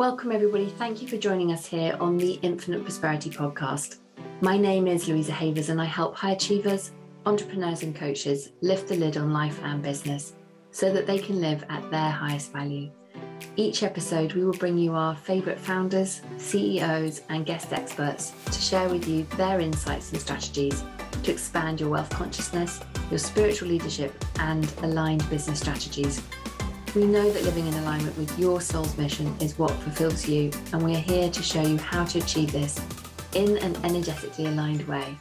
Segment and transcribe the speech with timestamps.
[0.00, 0.68] Welcome, everybody.
[0.68, 3.96] Thank you for joining us here on the Infinite Prosperity Podcast.
[4.40, 6.92] My name is Louisa Havers, and I help high achievers,
[7.26, 10.34] entrepreneurs, and coaches lift the lid on life and business
[10.70, 12.92] so that they can live at their highest value.
[13.56, 18.88] Each episode, we will bring you our favourite founders, CEOs, and guest experts to share
[18.88, 20.84] with you their insights and strategies
[21.24, 22.78] to expand your wealth consciousness,
[23.10, 26.22] your spiritual leadership, and aligned business strategies
[26.94, 30.82] we know that living in alignment with your soul's mission is what fulfills you, and
[30.82, 32.80] we are here to show you how to achieve this
[33.34, 35.16] in an energetically aligned way.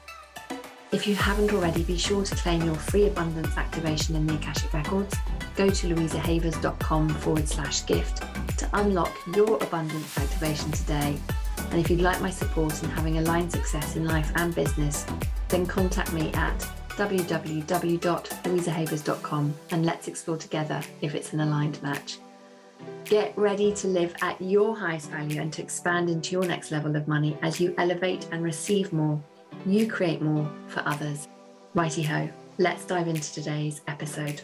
[0.91, 4.73] If you haven't already, be sure to claim your free abundance activation in the Akashic
[4.73, 5.15] Records.
[5.55, 8.23] Go to louisahavers.com forward slash gift
[8.57, 11.17] to unlock your abundance activation today.
[11.71, 15.05] And if you'd like my support in having aligned success in life and business,
[15.49, 16.65] then contact me at
[16.97, 22.17] www.louisahavers.com and let's explore together if it's an aligned match.
[23.05, 26.95] Get ready to live at your highest value and to expand into your next level
[26.95, 29.23] of money as you elevate and receive more.
[29.65, 31.27] You create more for others.
[31.75, 32.27] Righty ho,
[32.57, 34.41] let's dive into today's episode.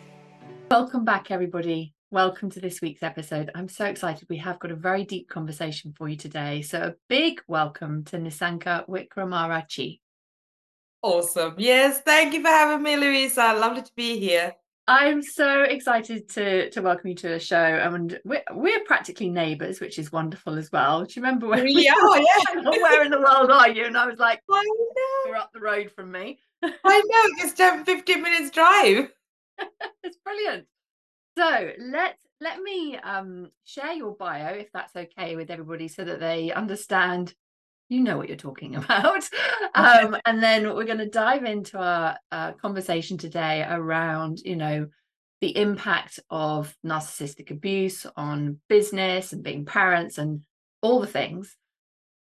[0.69, 1.95] Welcome back, everybody.
[2.11, 3.49] Welcome to this week's episode.
[3.55, 4.29] I'm so excited.
[4.29, 6.61] We have got a very deep conversation for you today.
[6.61, 10.01] So, a big welcome to Nisanka Wickramarachchi.
[11.03, 11.55] Awesome.
[11.57, 13.53] Yes, thank you for having me, Louisa.
[13.59, 14.53] Lovely to be here.
[14.87, 19.81] I'm so excited to to welcome you to the show, and we're we're practically neighbours,
[19.81, 21.03] which is wonderful as well.
[21.03, 22.17] Do you remember where we are?
[22.17, 22.61] Yeah.
[22.69, 23.85] where in the world are you?
[23.85, 25.03] And I was like, I know.
[25.25, 26.39] You're up the road from me.
[26.63, 26.69] I
[27.05, 29.11] know, just 10, 15 minutes drive.
[30.03, 30.67] it's brilliant.
[31.37, 36.21] So let's let me um, share your bio, if that's okay with everybody, so that
[36.21, 37.33] they understand
[37.89, 39.23] you know what you're talking about.
[39.75, 44.85] Um, and then we're going to dive into our uh, conversation today around, you know,
[45.41, 50.43] the impact of narcissistic abuse on business and being parents and
[50.83, 51.57] all the things.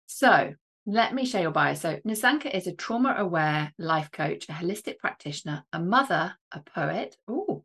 [0.06, 0.54] So
[0.86, 1.74] let me share your bio.
[1.74, 7.16] So Nisanka is a trauma aware life coach, a holistic practitioner, a mother, a poet.
[7.28, 7.64] Oh,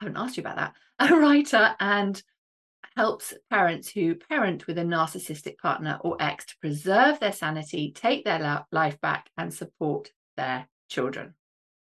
[0.00, 0.74] I haven't asked you about that.
[1.10, 2.22] A writer and
[2.96, 8.24] helps parents who parent with a narcissistic partner or ex to preserve their sanity, take
[8.24, 11.34] their life back, and support their children.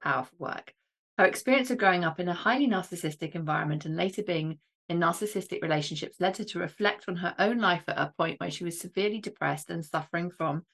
[0.02, 0.74] Powerful work.
[1.18, 5.62] Her experience of growing up in a highly narcissistic environment and later being in narcissistic
[5.62, 8.80] relationships led her to reflect on her own life at a point where she was
[8.80, 10.64] severely depressed and suffering from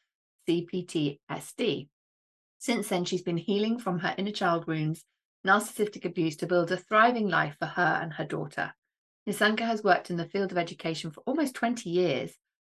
[0.48, 1.88] CPTSD.
[2.58, 5.04] Since then, she's been healing from her inner child wounds,
[5.46, 8.72] narcissistic abuse to build a thriving life for her and her daughter.
[9.28, 12.32] Nisanka has worked in the field of education for almost 20 years.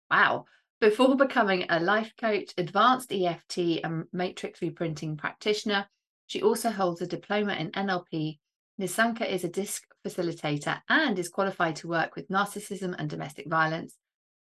[0.10, 0.46] Wow.
[0.82, 5.88] Before becoming a life coach, advanced EFT, and matrix reimprinting practitioner,
[6.28, 8.40] she also holds a diploma in NLP.
[8.80, 13.96] Nisanka is a DISC facilitator and is qualified to work with narcissism and domestic violence,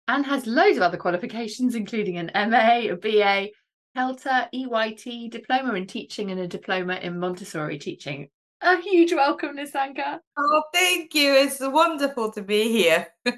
[0.07, 3.49] and has loads of other qualifications, including an MA, a BA,
[3.95, 8.27] CELTA, EYT, diploma in teaching, and a diploma in Montessori teaching
[8.65, 10.19] a huge welcome, Nisanka.
[10.37, 11.35] Oh, thank you.
[11.35, 13.07] It's wonderful to be here.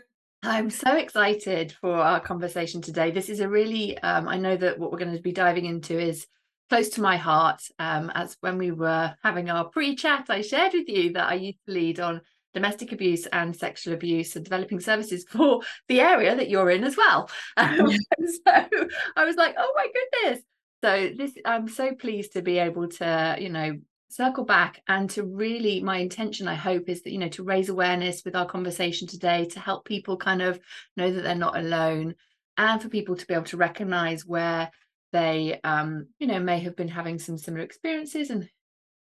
[0.44, 3.12] I'm so excited for our conversation today.
[3.12, 6.00] This is a really, um, I know that what we're going to be diving into
[6.00, 6.28] is
[6.70, 7.62] close to my heart.
[7.78, 11.34] Um, as when we were having our pre chat, I shared with you that I
[11.34, 12.22] used to lead on
[12.54, 16.96] domestic abuse and sexual abuse and developing services for the area that you're in as
[16.96, 17.30] well.
[17.58, 18.70] Um, so
[19.18, 20.44] I was like, oh my goodness.
[20.82, 23.78] So this, I'm so pleased to be able to, you know,
[24.10, 27.70] circle back and to really my intention i hope is that you know to raise
[27.70, 30.60] awareness with our conversation today to help people kind of
[30.96, 32.16] know that they're not alone
[32.58, 34.72] and for people to be able to recognize where
[35.12, 38.50] they um you know may have been having some similar experiences and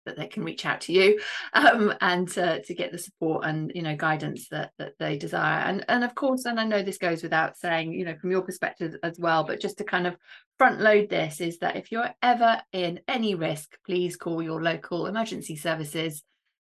[0.08, 1.20] that they can reach out to you
[1.52, 5.60] um, and to, to get the support and you know guidance that that they desire.
[5.60, 8.42] And and of course and I know this goes without saying you know from your
[8.42, 10.16] perspective as well but just to kind of
[10.56, 15.06] front load this is that if you're ever in any risk please call your local
[15.06, 16.24] emergency services.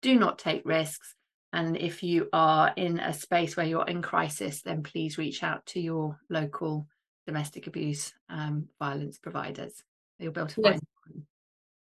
[0.02, 1.14] Do not take risks.
[1.52, 5.64] And if you are in a space where you're in crisis then please reach out
[5.66, 6.86] to your local
[7.26, 9.82] domestic abuse um, violence providers.
[10.18, 10.80] You'll be able to find yes.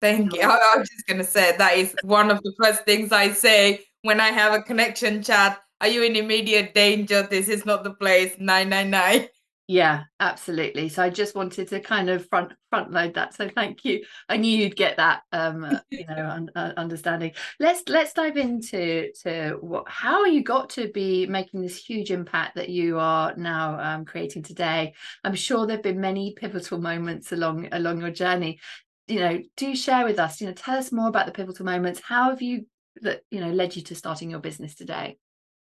[0.01, 0.41] Thank you.
[0.43, 4.19] I, am just gonna say that is one of the first things I say when
[4.19, 5.59] I have a connection chat.
[5.79, 7.27] Are you in immediate danger?
[7.29, 8.35] This is not the place.
[8.39, 9.27] Nine nine nine.
[9.67, 10.89] Yeah, absolutely.
[10.89, 13.33] So I just wanted to kind of front front load that.
[13.33, 14.03] So thank you.
[14.27, 17.31] I knew you'd get that, um, uh, you know, un, uh, understanding.
[17.57, 22.55] Let's let's dive into to what how you got to be making this huge impact
[22.55, 24.93] that you are now um, creating today.
[25.23, 28.59] I'm sure there've been many pivotal moments along along your journey
[29.11, 32.01] you know do share with us you know tell us more about the pivotal moments
[32.03, 32.65] how have you
[33.01, 35.17] that you know led you to starting your business today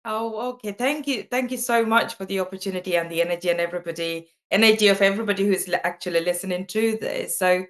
[0.07, 0.71] Oh, okay.
[0.71, 1.25] Thank you.
[1.31, 5.47] Thank you so much for the opportunity and the energy and everybody, energy of everybody
[5.47, 7.39] who's actually listening to this.
[7.39, 7.65] So,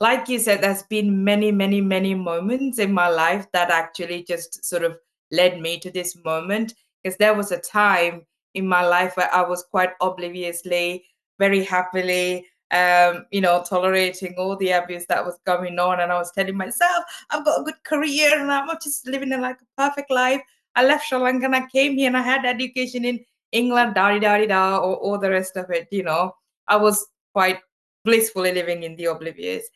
[0.00, 4.64] like you said, there's been many, many, many moments in my life that actually just
[4.64, 4.96] sort of
[5.30, 6.72] led me to this moment.
[7.04, 8.22] Because there was a time
[8.54, 11.04] in my life where I was quite obliviously,
[11.38, 16.00] very happily, um, you know, tolerating all the abuse that was going on.
[16.00, 19.40] And I was telling myself, I've got a good career and I'm just living in
[19.40, 20.40] like a perfect life.
[20.74, 24.18] I left Sri Lanka and I came here and I had education in England, da
[24.18, 25.88] da da da, or all the rest of it.
[25.90, 26.34] You know,
[26.68, 27.60] I was quite
[28.04, 29.66] blissfully living in the oblivious.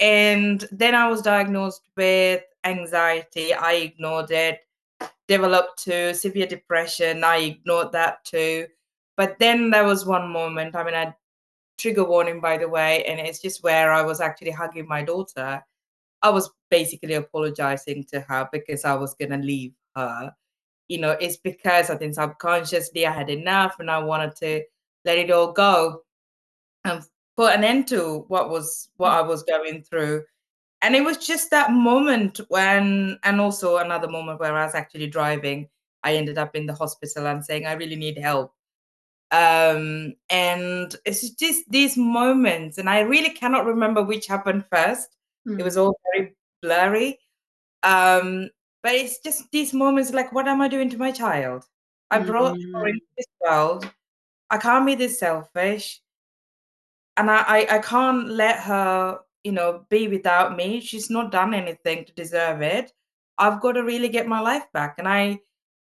[0.00, 3.52] And then I was diagnosed with anxiety.
[3.54, 4.60] I ignored it,
[5.28, 7.24] developed to severe depression.
[7.24, 8.66] I ignored that too.
[9.16, 11.14] But then there was one moment, I mean, I
[11.78, 15.62] trigger warning, by the way, and it's just where I was actually hugging my daughter.
[16.22, 20.32] I was basically apologizing to her because I was going to leave her.
[20.88, 24.62] You know, it's because I think subconsciously I had enough and I wanted to
[25.04, 26.02] let it all go
[26.84, 27.02] and
[27.36, 30.24] put an end to what was what I was going through.
[30.82, 35.06] And it was just that moment when, and also another moment where I was actually
[35.06, 35.68] driving.
[36.02, 38.52] I ended up in the hospital and saying, I really need help.
[39.32, 45.16] Um, and it's just these moments, and I really cannot remember which happened first.
[45.48, 45.58] Mm.
[45.58, 47.18] It was all very blurry.
[47.82, 48.50] Um,
[48.82, 51.64] but it's just these moments like, what am I doing to my child?
[52.10, 53.16] I brought her into mm.
[53.16, 53.90] this world.
[54.50, 56.00] I can't be this selfish.
[57.16, 60.80] And I, I, I can't let her, you know, be without me.
[60.80, 62.92] She's not done anything to deserve it.
[63.38, 64.96] I've got to really get my life back.
[64.98, 65.40] And I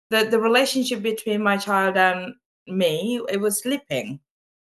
[0.09, 2.33] the the relationship between my child and
[2.67, 4.19] me, it was slipping.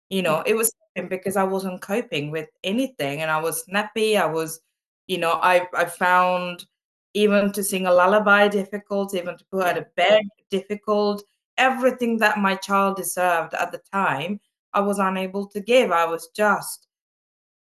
[0.10, 4.18] You know, it was slipping because I wasn't coping with anything and I was snappy.
[4.18, 4.62] I was,
[5.08, 6.66] you know, I I found
[7.14, 11.24] even to sing a lullaby difficult, even to put out of bed difficult.
[11.58, 14.40] Everything that my child deserved at the time,
[14.74, 15.92] I was unable to give.
[15.92, 16.88] I was just,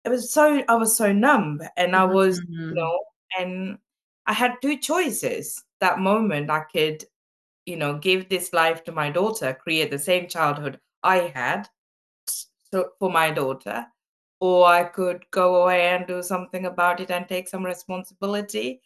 [0.06, 1.62] it was so, I was so numb.
[1.78, 2.70] And I was, mm-hmm.
[2.70, 3.00] you know,
[3.40, 3.80] and
[4.28, 6.52] I had two choices that moment.
[6.52, 7.04] I could,
[7.70, 11.70] you know, give this life to my daughter, create the same childhood I had
[12.28, 13.86] so for my daughter,
[14.42, 18.82] or I could go away and do something about it and take some responsibility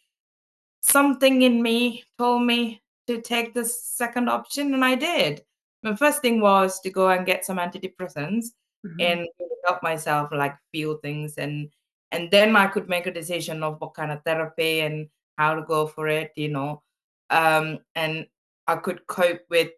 [0.84, 5.42] something in me told me to take the second option, and I did.
[5.82, 8.46] My first thing was to go and get some antidepressants
[8.86, 9.00] mm-hmm.
[9.00, 9.28] and
[9.66, 11.70] help myself like feel things and
[12.10, 15.62] and then I could make a decision of what kind of therapy and how to
[15.62, 16.82] go for it, you know.
[17.30, 18.26] Um, and
[18.66, 19.70] I could cope with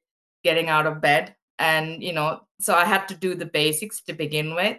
[0.44, 1.34] getting out of bed.
[1.58, 4.78] And, you know, so I had to do the basics to begin with.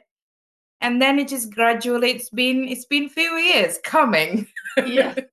[0.82, 4.48] And then it just gradually it's been it's been few years coming.
[4.86, 5.16] Yeah.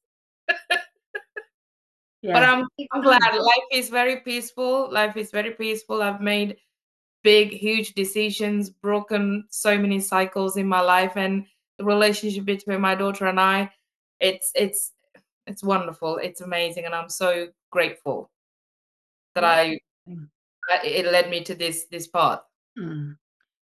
[2.24, 2.32] Yeah.
[2.32, 3.02] But I'm, I'm mm-hmm.
[3.02, 4.90] glad life is very peaceful.
[4.90, 6.00] Life is very peaceful.
[6.00, 6.56] I've made
[7.22, 11.44] big, huge decisions, broken so many cycles in my life, and
[11.76, 13.70] the relationship between my daughter and I,
[14.20, 14.92] it's it's
[15.46, 16.16] it's wonderful.
[16.16, 18.30] It's amazing, and I'm so grateful
[19.34, 19.44] that.
[19.44, 19.80] I
[20.84, 22.40] it led me to this this path.
[22.78, 23.16] Mm.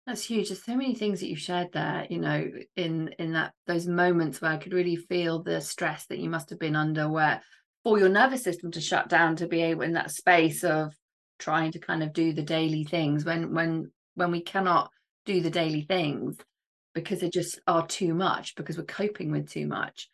[0.08, 0.50] That's huge.
[0.50, 4.42] There's so many things that you've shared there, you know, in in that those moments
[4.42, 7.42] where I could really feel the stress that you must have been under, where
[7.84, 10.94] for your nervous system to shut down to be able in that space of
[11.38, 14.90] trying to kind of do the daily things when when when we cannot
[15.26, 16.38] do the daily things
[16.94, 20.10] because they just are too much because we're coping with too much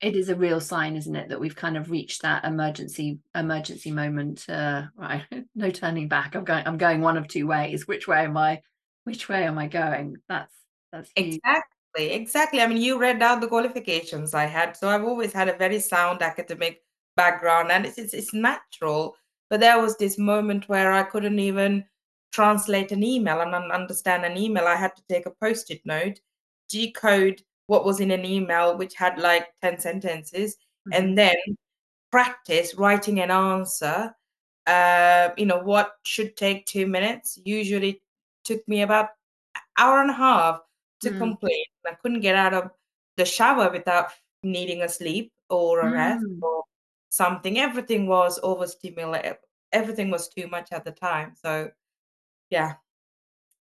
[0.00, 3.90] it is a real sign isn't it that we've kind of reached that emergency emergency
[3.90, 5.24] moment uh, right
[5.54, 6.34] no turning back.
[6.34, 7.86] I'm going i'm going one of two ways.
[7.86, 8.60] Which way am i
[9.04, 10.16] which way am i going?
[10.28, 10.54] That's
[10.92, 11.36] that's huge.
[11.36, 12.60] exactly exactly.
[12.60, 14.76] I mean you read out the qualifications i had.
[14.76, 16.82] So i've always had a very sound academic
[17.16, 19.16] background and it's, it's, it's natural.
[19.48, 21.84] But there was this moment where i couldn't even
[22.32, 24.66] translate an email and understand an email.
[24.66, 26.20] I had to take a post-it note
[26.68, 30.92] decode what was in an email which had like 10 sentences mm-hmm.
[30.92, 31.36] and then
[32.10, 34.12] practice writing an answer
[34.66, 38.02] uh, you know what should take two minutes usually
[38.44, 39.08] took me about
[39.54, 40.60] an hour and a half
[41.00, 41.18] to mm.
[41.18, 42.70] complete i couldn't get out of
[43.16, 44.10] the shower without
[44.42, 46.42] needing a sleep or a rest mm.
[46.42, 46.64] or
[47.08, 47.58] something.
[47.58, 49.36] Everything was overstimulated.
[49.72, 51.34] Everything was too much at the time.
[51.42, 51.70] So,
[52.50, 52.74] yeah,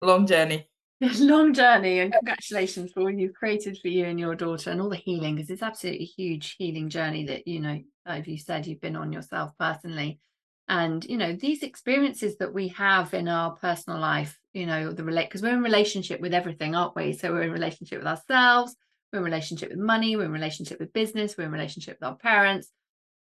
[0.02, 0.69] long journey.
[1.19, 4.90] long journey, and congratulations for what you've created for you and your daughter, and all
[4.90, 5.37] the healing.
[5.37, 8.97] Because it's absolutely a huge healing journey that you know, as you said, you've been
[8.97, 10.21] on yourself personally.
[10.69, 15.02] And you know these experiences that we have in our personal life, you know, the
[15.02, 17.12] relate because we're in relationship with everything, aren't we?
[17.14, 18.76] So we're in relationship with ourselves,
[19.12, 22.16] we're in relationship with money, we're in relationship with business, we're in relationship with our
[22.16, 22.71] parents,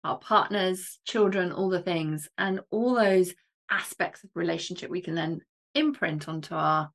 [0.03, 3.35] our partners, children, all the things, and all those
[3.71, 5.41] aspects of relationship we can then
[5.75, 6.91] imprint onto our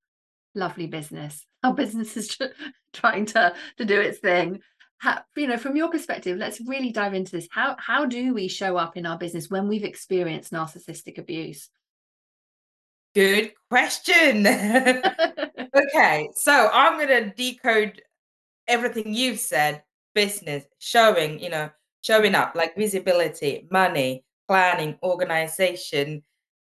[0.55, 1.45] lovely business.
[1.63, 2.37] Our business is
[2.93, 4.61] trying to, to do its thing.
[4.97, 7.47] How, you know, from your perspective, let's really dive into this.
[7.49, 11.69] How how do we show up in our business when we've experienced narcissistic abuse?
[13.15, 14.45] Good question.
[15.75, 18.01] okay, so I'm going to decode
[18.67, 21.69] everything you've said business, showing, you know,
[22.01, 26.23] showing up like visibility, money, planning, organization,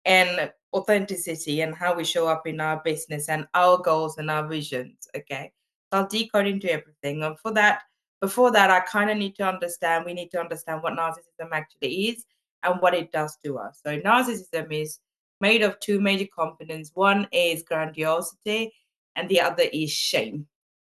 [0.04, 4.46] and authenticity, and how we show up in our business and our goals and our
[4.46, 5.08] visions.
[5.16, 5.52] Okay,
[5.92, 7.22] so I'll decode into everything.
[7.22, 7.82] And for that,
[8.20, 12.08] before that, I kind of need to understand, we need to understand what narcissism actually
[12.08, 12.24] is
[12.62, 13.80] and what it does to us.
[13.84, 15.00] So, narcissism is
[15.40, 18.72] made of two major components one is grandiosity,
[19.16, 20.46] and the other is shame,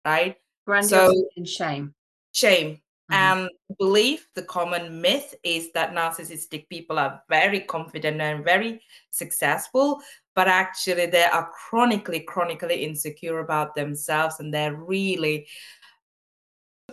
[0.05, 0.35] right?
[0.67, 1.95] Grandiosity so, and shame.
[2.33, 2.81] Shame.
[3.11, 3.41] Mm-hmm.
[3.41, 10.01] And belief, the common myth is that narcissistic people are very confident and very successful,
[10.35, 15.47] but actually they are chronically, chronically insecure about themselves and they're really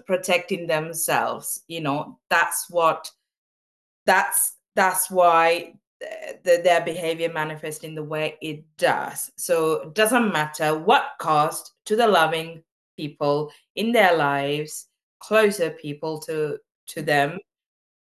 [0.07, 1.63] protecting themselves.
[1.69, 3.11] You know, that's what
[4.07, 9.31] that's that's why the, their behavior manifests in the way it does.
[9.37, 12.63] So it doesn't matter what cost to the loving
[12.97, 14.88] people in their lives
[15.21, 17.39] closer people to to them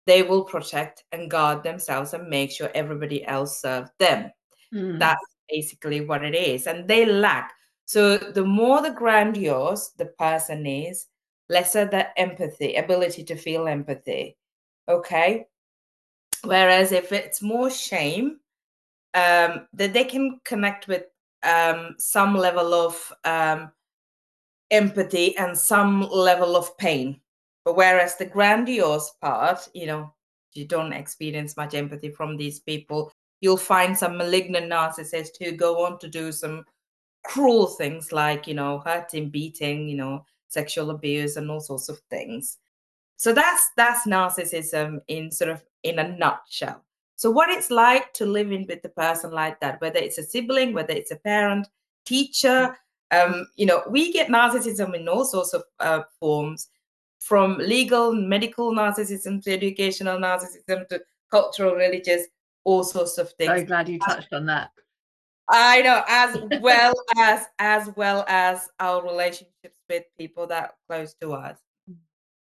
[0.07, 4.31] they will protect and guard themselves and make sure everybody else serve them.
[4.73, 4.99] Mm.
[4.99, 7.53] that's basically what it is and they lack.
[7.87, 11.07] So the more the grandiose the person is
[11.49, 14.37] lesser the empathy ability to feel empathy
[14.89, 15.47] okay?
[16.43, 18.41] Whereas if it's more shame
[19.15, 21.05] um that they can connect with
[21.43, 23.71] um some level of um
[24.71, 27.21] empathy and some level of pain.
[27.65, 30.13] But whereas the grandiose part, you know,
[30.53, 35.85] you don't experience much empathy from these people, you'll find some malignant narcissists who go
[35.85, 36.65] on to do some
[37.25, 41.99] cruel things like, you know, hurting, beating, you know, sexual abuse and all sorts of
[42.11, 42.59] things.
[43.17, 46.85] So that's that's narcissism in sort of in a nutshell.
[47.17, 50.23] So what it's like to live in with a person like that, whether it's a
[50.23, 51.69] sibling, whether it's a parent,
[52.05, 52.77] teacher,
[53.15, 56.69] um, you know, we get narcissism in all sorts of uh, forms,
[57.21, 62.27] from legal, medical narcissism to educational narcissism to cultural, religious,
[62.65, 63.49] all sorts of things.
[63.49, 64.71] Very glad you touched on that.
[65.49, 71.15] I know, as well as as well as our relationships with people that are close
[71.21, 71.59] to us.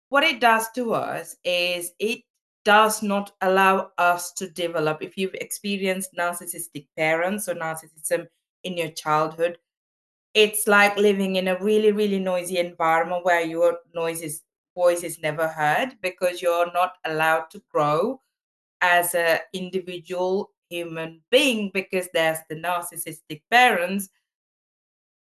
[0.10, 2.22] What it does to us is it
[2.66, 5.01] does not allow us to develop.
[5.01, 8.28] If you've experienced narcissistic parents or narcissism
[8.63, 9.58] in your childhood,
[10.34, 14.44] it's like living in a really really noisy environment where your noise is
[14.76, 18.22] voice is never heard because you're not allowed to grow
[18.82, 24.10] as an individual human being because there's the narcissistic parents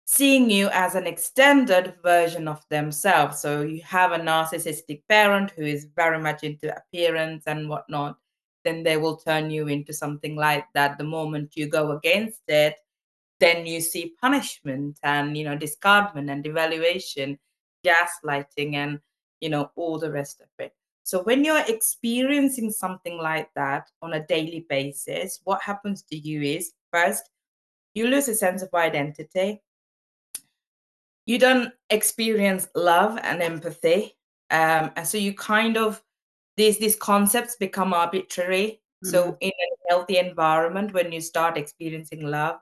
[0.06, 3.40] seeing you as an extended version of themselves.
[3.40, 8.18] So you have a narcissistic parent who is very much into appearance and whatnot
[8.66, 12.75] then they will turn you into something like that the moment you go against it
[13.39, 17.38] then you see punishment and you know discardment and devaluation
[17.86, 19.00] gaslighting and
[19.42, 20.74] you know all the rest of it.
[21.04, 26.42] So when you're experiencing something like that on a daily basis what happens to you
[26.42, 27.30] is first
[27.94, 29.62] you lose a sense of identity.
[31.25, 34.15] You don't experience love and empathy
[34.51, 36.01] um, and so you kind of
[36.58, 38.82] these these concepts become arbitrary.
[39.04, 39.12] Mm-hmm.
[39.12, 42.60] so in a healthy environment when you start experiencing love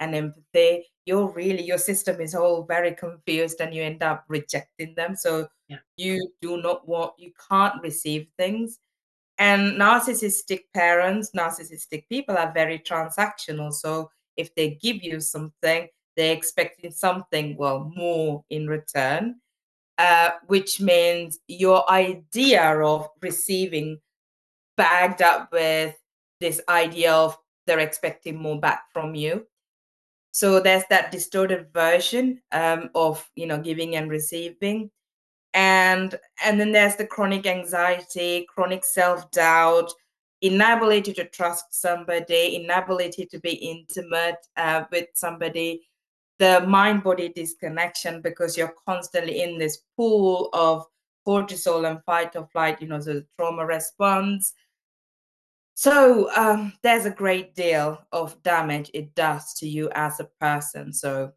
[0.00, 4.94] and empathy you're really your system is all very confused and you end up rejecting
[4.94, 5.16] them.
[5.16, 5.78] So yeah.
[5.96, 8.78] you do not want you can't receive things.
[9.38, 13.72] And narcissistic parents narcissistic people are very transactional.
[13.72, 19.36] So if they give you something they're expecting something well more in return
[19.98, 23.98] uh, which means your idea of receiving
[24.76, 25.94] bagged up with
[26.40, 29.46] this idea of they're expecting more back from you
[30.32, 34.90] so there's that distorted version um, of you know giving and receiving.
[35.52, 39.92] And and then there's the chronic anxiety chronic self-doubt
[40.42, 45.82] inability to trust somebody inability to be intimate uh, with somebody
[46.38, 50.86] the mind body disconnection because you're constantly in this pool of
[51.26, 54.54] cortisol and fight or flight you know the trauma response
[55.80, 60.92] so um, there's a great deal of damage it does to you as a person.
[60.92, 61.32] So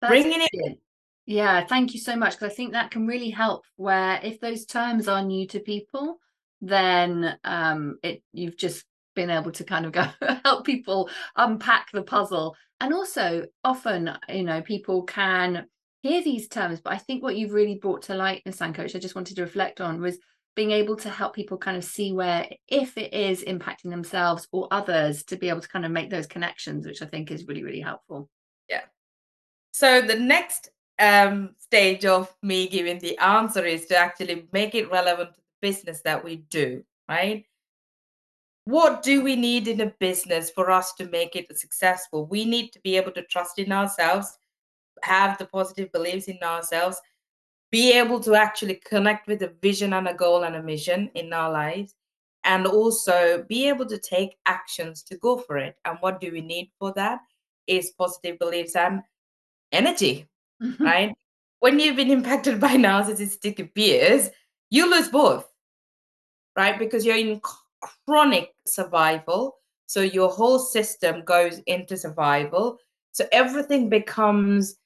[0.00, 0.78] That's bringing it in.
[1.26, 3.66] Yeah, thank you so much because I think that can really help.
[3.76, 6.16] Where if those terms are new to people,
[6.62, 10.06] then um, it you've just been able to kind of go
[10.46, 12.56] help people unpack the puzzle.
[12.80, 15.66] And also, often, you know, people can
[16.00, 19.14] hear these terms, but I think what you've really brought to light, Nisanka, I just
[19.14, 20.16] wanted to reflect on was
[20.58, 24.66] being able to help people kind of see where, if it is impacting themselves or
[24.72, 27.62] others, to be able to kind of make those connections, which I think is really,
[27.62, 28.28] really helpful.
[28.68, 28.80] Yeah.
[29.70, 34.90] So the next um, stage of me giving the answer is to actually make it
[34.90, 37.44] relevant to the business that we do, right?
[38.64, 42.26] What do we need in a business for us to make it successful?
[42.26, 44.36] We need to be able to trust in ourselves,
[45.04, 47.00] have the positive beliefs in ourselves,
[47.70, 51.32] be able to actually connect with a vision and a goal and a mission in
[51.32, 51.94] our lives,
[52.44, 55.76] and also be able to take actions to go for it.
[55.84, 57.20] And what do we need for that?
[57.66, 59.02] Is positive beliefs and
[59.72, 60.26] energy,
[60.62, 60.82] mm-hmm.
[60.82, 61.14] right?
[61.60, 64.30] When you've been impacted by narcissistic abuse,
[64.70, 65.46] you lose both,
[66.56, 66.78] right?
[66.78, 67.40] Because you're in
[68.06, 69.56] chronic survival.
[69.86, 72.78] So your whole system goes into survival.
[73.12, 74.76] So everything becomes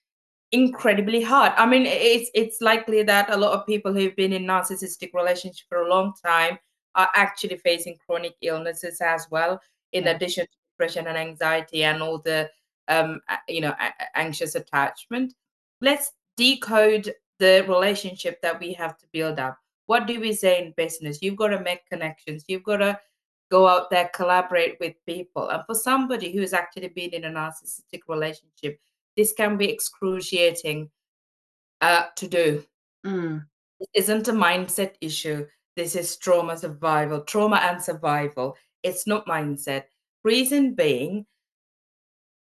[0.53, 1.53] incredibly hard.
[1.57, 5.67] I mean, it's it's likely that a lot of people who've been in narcissistic relationship
[5.69, 6.59] for a long time
[6.95, 9.61] are actually facing chronic illnesses as well,
[9.93, 10.11] in yeah.
[10.11, 12.51] addition to depression and anxiety and all the
[12.89, 13.75] um, you know,
[14.15, 15.35] anxious attachment.
[15.81, 19.59] Let's decode the relationship that we have to build up.
[19.87, 21.23] What do we say in business?
[21.23, 22.45] You've got to make connections.
[22.47, 22.99] You've got to
[23.51, 25.49] go out there, collaborate with people.
[25.49, 28.79] And for somebody who's actually been in a narcissistic relationship,
[29.17, 30.91] this can be excruciating
[31.81, 32.65] uh, to do.
[33.05, 33.45] Mm.
[33.81, 35.47] It isn't a mindset issue.
[35.77, 38.57] This is trauma survival, trauma and survival.
[38.83, 39.85] It's not mindset.
[40.25, 41.27] Reason being,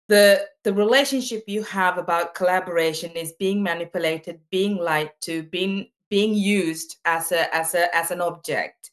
[0.09, 6.33] the the relationship you have about collaboration is being manipulated being lied to being being
[6.33, 8.91] used as a as a as an object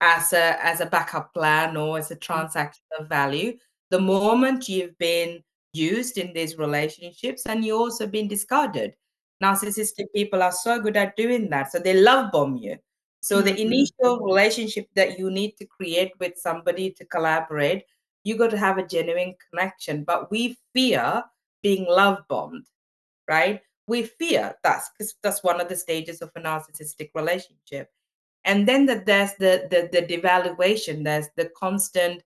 [0.00, 2.20] as a as a backup plan or as a mm.
[2.20, 3.56] transactional value
[3.90, 5.40] the moment you've been
[5.72, 8.94] used in these relationships and you also been discarded
[9.42, 12.76] narcissistic people are so good at doing that so they love bomb you
[13.20, 13.46] so mm-hmm.
[13.46, 17.84] the initial relationship that you need to create with somebody to collaborate
[18.24, 20.04] you got to have a genuine connection.
[20.04, 21.22] But we fear
[21.62, 22.66] being love bombed,
[23.28, 23.60] right?
[23.86, 27.88] We fear that's because that's one of the stages of a narcissistic relationship.
[28.44, 32.22] And then that there's the, the the devaluation, there's the constant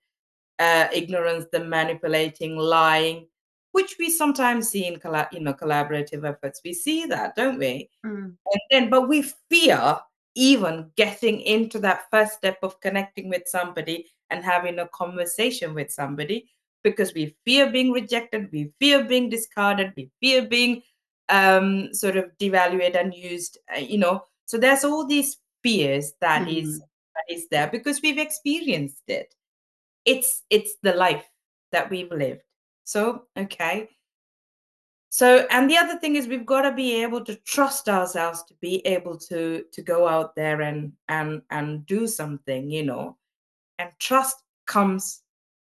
[0.58, 3.28] uh, ignorance, the manipulating, lying,
[3.76, 6.62] which we sometimes see in colla- you know collaborative efforts.
[6.64, 7.90] We see that, don't we?
[8.06, 8.32] Mm.
[8.52, 9.98] And then, but we fear
[10.34, 15.92] even getting into that first step of connecting with somebody and having a conversation with
[15.92, 16.48] somebody
[16.82, 20.80] because we fear being rejected, we fear being discarded, we fear being
[21.28, 24.24] um, sort of devalued and used, uh, you know.
[24.46, 26.60] So there's all these fears that mm-hmm.
[26.60, 29.34] is that is there because we've experienced it.
[30.06, 31.28] It's it's the life
[31.72, 32.45] that we've lived.
[32.86, 33.90] So okay.
[35.10, 38.54] So and the other thing is we've got to be able to trust ourselves to
[38.62, 43.18] be able to to go out there and and and do something, you know
[43.78, 45.22] and trust comes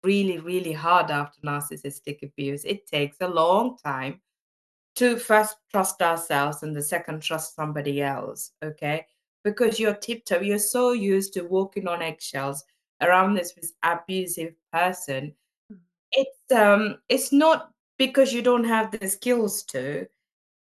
[0.03, 2.63] really, really hard after narcissistic abuse.
[2.63, 4.21] It takes a long time
[4.95, 8.51] to first trust ourselves and the second trust somebody else.
[8.63, 9.05] Okay.
[9.43, 12.63] Because you're tiptoe, you're so used to walking on eggshells
[13.01, 15.33] around this, abusive person.
[16.15, 20.07] It's um it's not because you don't have the skills to,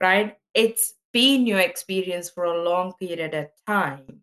[0.01, 0.37] right?
[0.55, 4.23] It's been your experience for a long period of time.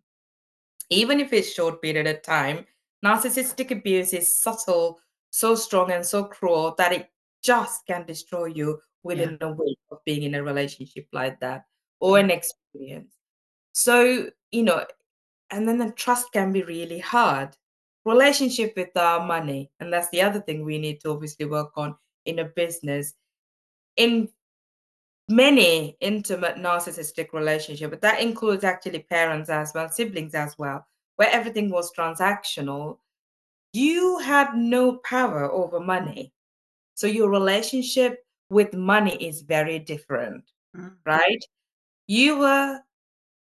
[0.90, 2.66] Even if it's short period of time,
[3.04, 4.98] Narcissistic abuse is subtle,
[5.30, 7.10] so strong, and so cruel that it
[7.42, 9.48] just can destroy you within yeah.
[9.48, 11.64] a week of being in a relationship like that
[12.00, 13.14] or an experience.
[13.72, 14.84] So, you know,
[15.50, 17.56] and then the trust can be really hard.
[18.04, 21.96] Relationship with our money, and that's the other thing we need to obviously work on
[22.24, 23.14] in a business.
[23.96, 24.28] In
[25.28, 30.86] many intimate narcissistic relationship, but that includes actually parents as well, siblings as well
[31.18, 32.98] where everything was transactional,
[33.72, 36.32] you had no power over money.
[36.94, 40.44] So your relationship with money is very different,
[40.76, 40.94] mm-hmm.
[41.04, 41.44] right?
[42.06, 42.80] You were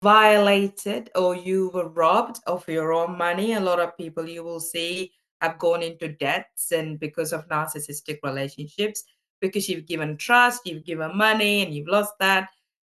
[0.02, 3.52] violated or you were robbed of your own money.
[3.52, 8.18] A lot of people you will see have gone into debts and because of narcissistic
[8.22, 9.04] relationships,
[9.40, 12.48] because you've given trust, you've given money and you've lost that.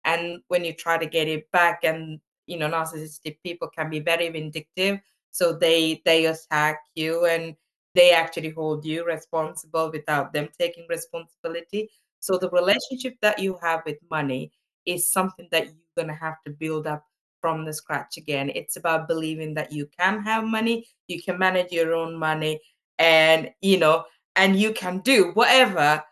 [0.05, 3.99] And when you try to get it back and you know narcissistic people can be
[3.99, 4.99] very vindictive
[5.31, 7.55] so they they attack you and
[7.93, 11.89] they actually hold you responsible without them taking responsibility
[12.19, 14.51] so the relationship that you have with money
[14.85, 17.03] is something that you're going to have to build up
[17.41, 18.49] from the scratch again.
[18.55, 22.61] It's about believing that you can have money, you can manage your own money,
[22.99, 24.05] and you know,
[24.35, 26.03] and you can do whatever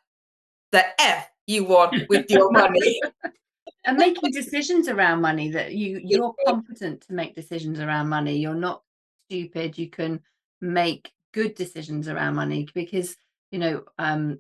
[0.72, 3.00] the F you want with your money.
[3.86, 8.38] and making decisions around money that you you're competent to make decisions around money.
[8.38, 8.82] You're not
[9.30, 9.78] stupid.
[9.78, 10.20] You can
[10.62, 13.16] make good decisions around money because
[13.52, 14.40] you know um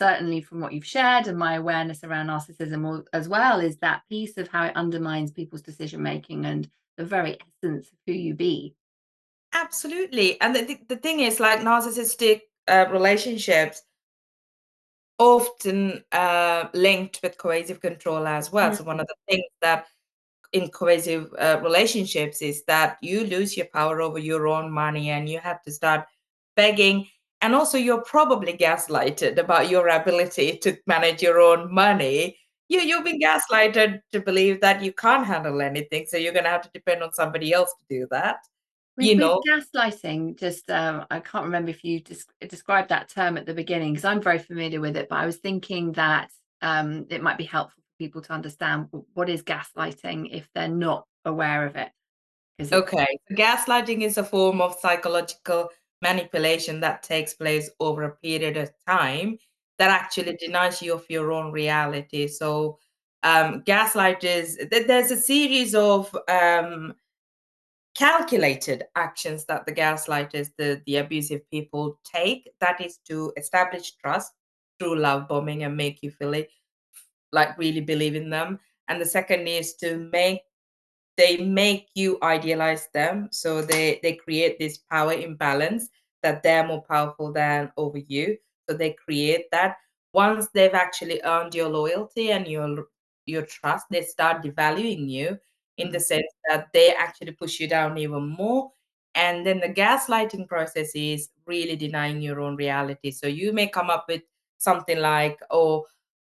[0.00, 4.36] certainly from what you've shared and my awareness around narcissism as well is that piece
[4.36, 8.74] of how it undermines people's decision making and the very essence of who you be.
[9.52, 10.40] Absolutely.
[10.40, 13.82] And the, the thing is like narcissistic uh, relationships
[15.18, 18.68] often uh, linked with coercive control as well.
[18.68, 18.76] Mm-hmm.
[18.76, 19.86] so one of the things that
[20.52, 25.28] in coercive uh, relationships is that you lose your power over your own money and
[25.28, 26.06] you have to start
[26.54, 27.06] begging
[27.40, 32.38] and also you're probably gaslighted about your ability to manage your own money.
[32.68, 36.50] You you've been gaslighted to believe that you can't handle anything so you're going to
[36.50, 38.38] have to depend on somebody else to do that.
[38.96, 43.36] With, you know gaslighting just um, i can't remember if you des- described that term
[43.36, 46.30] at the beginning because i'm very familiar with it but i was thinking that
[46.62, 51.04] um, it might be helpful for people to understand what is gaslighting if they're not
[51.26, 51.90] aware of it
[52.72, 55.68] okay gaslighting is a form of psychological
[56.02, 59.38] manipulation that takes place over a period of time
[59.78, 62.26] that actually denies you of your own reality.
[62.28, 62.78] So,
[63.22, 66.94] um, gaslighters, th- there's a series of um,
[67.96, 72.48] calculated actions that the gaslighters, the, the abusive people take.
[72.60, 74.32] That is to establish trust
[74.78, 76.50] through love bombing and make you feel it,
[77.32, 78.60] like really believe in them.
[78.88, 80.42] And the second is to make
[81.16, 83.28] they make you idealize them.
[83.32, 85.88] So they they create this power imbalance
[86.22, 88.36] that they're more powerful than over you.
[88.68, 89.76] So they create that.
[90.12, 92.86] Once they've actually earned your loyalty and your
[93.26, 95.38] your trust they start devaluing you
[95.78, 96.02] in the mm.
[96.02, 98.70] sense that they actually push you down even more.
[99.14, 103.10] And then the gaslighting process is really denying your own reality.
[103.10, 104.22] So you may come up with
[104.58, 105.86] something like oh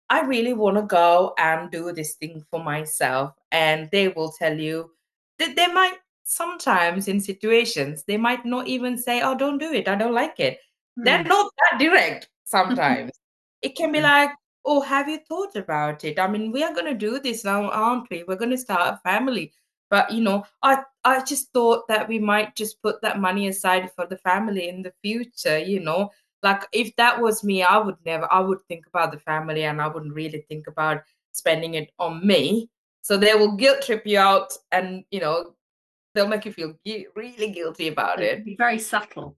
[0.09, 3.33] I really want to go and do this thing for myself.
[3.51, 4.91] And they will tell you
[5.37, 9.87] that they might sometimes in situations, they might not even say, Oh, don't do it.
[9.87, 10.59] I don't like it.
[10.99, 11.05] Mm.
[11.05, 13.11] They're not that direct sometimes.
[13.61, 14.31] it can be like,
[14.65, 16.19] Oh, have you thought about it?
[16.19, 18.23] I mean, we are going to do this now, aren't we?
[18.27, 19.53] We're going to start a family.
[19.89, 23.91] But you know, I I just thought that we might just put that money aside
[23.95, 27.97] for the family in the future, you know like if that was me i would
[28.05, 31.91] never i would think about the family and i wouldn't really think about spending it
[31.99, 32.69] on me.
[33.01, 35.55] So they will guilt trip you out and you know
[36.13, 36.73] they'll make you feel
[37.15, 39.37] really guilty about it be very subtle.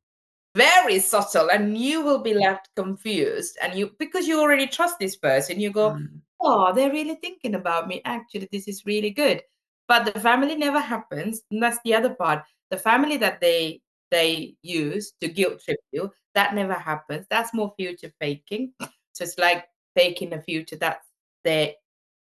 [0.56, 5.16] Very subtle and you will be left confused and you because you already trust this
[5.16, 6.10] person you go mm.
[6.42, 8.02] oh they're really thinking about me.
[8.04, 9.42] Actually this is really good.
[9.88, 12.44] But the family never happens and that's the other part.
[12.72, 17.26] The family that they they use to guilt trip you that never happens.
[17.30, 18.74] That's more future faking.
[19.14, 21.02] So it's like faking a future that
[21.44, 21.76] they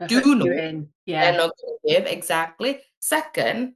[0.08, 0.48] do not.
[1.06, 1.32] Yeah.
[1.32, 1.52] They're not
[1.86, 2.06] give.
[2.06, 2.82] Exactly.
[3.00, 3.74] Second,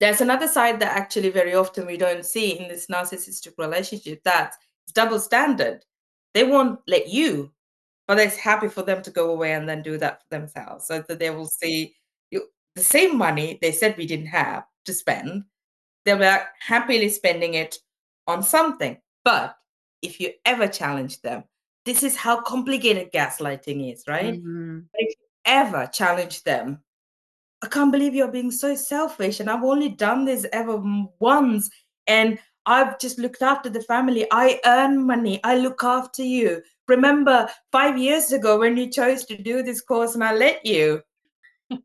[0.00, 4.56] there's another side that actually very often we don't see in this narcissistic relationship that's
[4.94, 5.84] double standard.
[6.34, 7.52] They won't let you,
[8.08, 10.86] but it's happy for them to go away and then do that for themselves.
[10.86, 11.94] So that they will see
[12.30, 15.44] you, the same money they said we didn't have to spend,
[16.04, 17.76] they'll be like happily spending it
[18.26, 18.98] on something.
[19.24, 19.56] But
[20.02, 21.44] if you ever challenge them,
[21.84, 24.34] this is how complicated gaslighting is, right?
[24.34, 24.80] Mm-hmm.
[24.94, 26.80] If you ever challenge them,
[27.62, 30.82] I can't believe you're being so selfish, and I've only done this ever
[31.20, 31.70] once,
[32.06, 34.26] and I've just looked after the family.
[34.30, 35.40] I earn money.
[35.44, 36.62] I look after you.
[36.88, 41.02] Remember five years ago when you chose to do this course and I let you?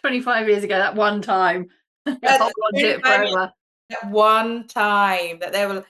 [0.00, 1.68] 25 years ago, that one time.
[2.22, 3.52] that
[4.08, 5.84] one time that they were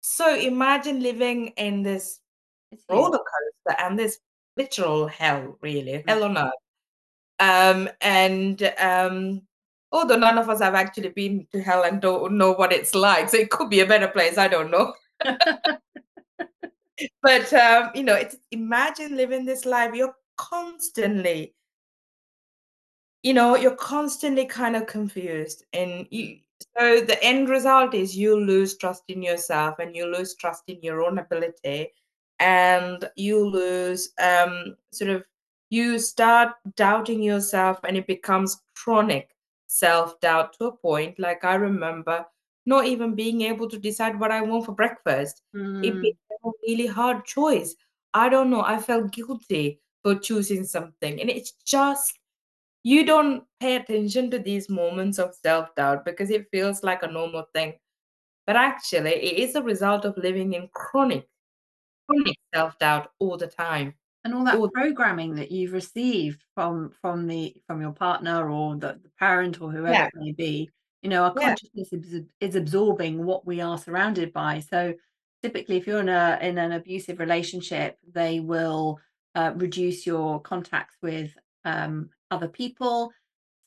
[0.00, 2.20] so imagine living in this
[2.88, 4.18] roller coaster and this
[4.56, 6.04] literal hell, really, mm.
[6.08, 6.52] hell on earth.
[7.38, 9.42] Um, and um,
[9.90, 13.28] although none of us have actually been to hell and don't know what it's like,
[13.28, 14.38] so it could be a better place.
[14.38, 14.94] I don't know.
[17.22, 19.94] but um, you know, it's imagine living this life.
[19.94, 21.54] You're constantly
[23.22, 26.38] you know you're constantly kind of confused and you
[26.78, 30.78] so the end result is you lose trust in yourself and you lose trust in
[30.82, 31.88] your own ability
[32.40, 35.24] and you lose um sort of
[35.70, 39.30] you start doubting yourself and it becomes chronic
[39.66, 42.24] self-doubt to a point like i remember
[42.66, 45.84] not even being able to decide what i want for breakfast mm.
[45.84, 47.74] it became a really hard choice
[48.14, 52.18] i don't know i felt guilty for choosing something and it's just
[52.82, 57.44] you don't pay attention to these moments of self-doubt because it feels like a normal
[57.54, 57.74] thing
[58.46, 61.28] but actually it is a result of living in chronic
[62.08, 67.26] chronic self-doubt all the time and all that all programming that you've received from from
[67.26, 70.06] the from your partner or the, the parent or whoever yeah.
[70.06, 70.68] it may be
[71.02, 71.48] you know our yeah.
[71.48, 74.92] consciousness is, is absorbing what we are surrounded by so
[75.42, 78.98] typically if you're in a in an abusive relationship they will
[79.34, 83.12] uh, reduce your contacts with um, other people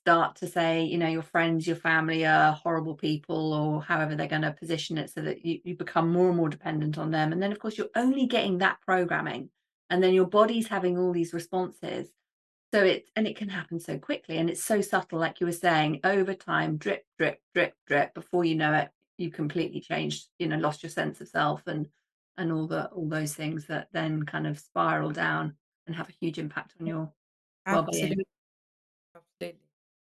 [0.05, 4.27] start to say you know your friends your family are horrible people or however they're
[4.27, 7.31] going to position it so that you, you become more and more dependent on them.
[7.31, 9.49] And then of course you're only getting that programming
[9.89, 12.07] and then your body's having all these responses.
[12.71, 15.53] So it and it can happen so quickly and it's so subtle like you were
[15.53, 20.47] saying over time drip drip drip drip before you know it you completely changed you
[20.47, 21.87] know lost your sense of self and
[22.37, 25.55] and all the all those things that then kind of spiral down
[25.87, 27.13] and have a huge impact on your
[27.65, 28.25] absolutely
[29.15, 29.59] absolutely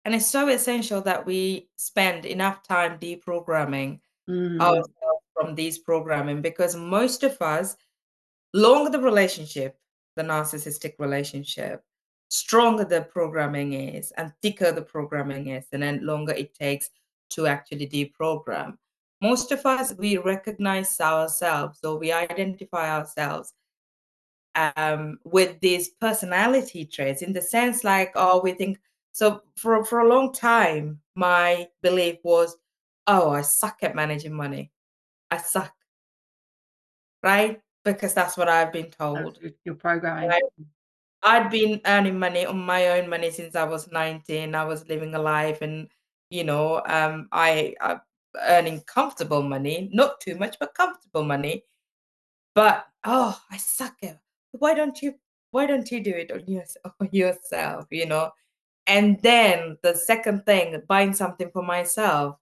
[0.05, 4.61] and it's so essential that we spend enough time deprogramming mm.
[4.61, 7.77] ourselves from these programming because most of us
[8.55, 9.79] longer the relationship
[10.17, 11.83] the narcissistic relationship
[12.29, 16.91] stronger the programming is and thicker the programming is and then longer it takes
[17.29, 18.77] to actually deprogram
[19.21, 23.53] most of us we recognize ourselves or we identify ourselves
[24.77, 28.79] um, with these personality traits in the sense like oh we think
[29.13, 32.57] so for for a long time my belief was
[33.07, 34.71] oh i suck at managing money
[35.31, 35.73] i suck
[37.23, 40.43] right because that's what i've been told your programming right?
[41.23, 45.15] i'd been earning money on my own money since i was 19 i was living
[45.15, 45.89] a life and
[46.31, 48.01] you know um i, I
[48.37, 51.65] earning comfortable money, not too much, but comfortable money.
[52.55, 54.19] But oh, I suck it.
[54.53, 55.15] Why don't you
[55.53, 56.65] why don't you do it on, your,
[57.01, 58.31] on yourself, you know?
[58.87, 62.37] And then the second thing, buying something for myself.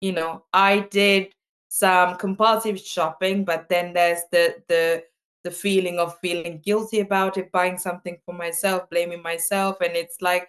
[0.00, 1.32] You know, I did
[1.68, 5.04] some compulsive shopping, but then there's the the
[5.44, 10.20] the feeling of feeling guilty about it, buying something for myself, blaming myself, and it's
[10.20, 10.48] like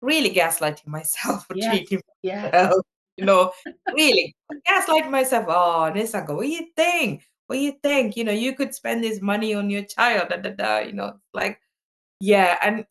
[0.00, 1.70] really gaslighting myself for yes.
[1.70, 2.52] treating myself.
[2.52, 2.72] Yeah
[3.18, 3.52] you know,
[3.92, 4.34] really
[4.64, 5.46] gaslight myself.
[5.48, 7.27] Oh, Nisanka, what do you think?
[7.48, 8.16] What do you think?
[8.16, 11.14] You know, you could spend this money on your child, da, da, da, you know,
[11.32, 11.58] like,
[12.20, 12.58] yeah.
[12.62, 12.86] And,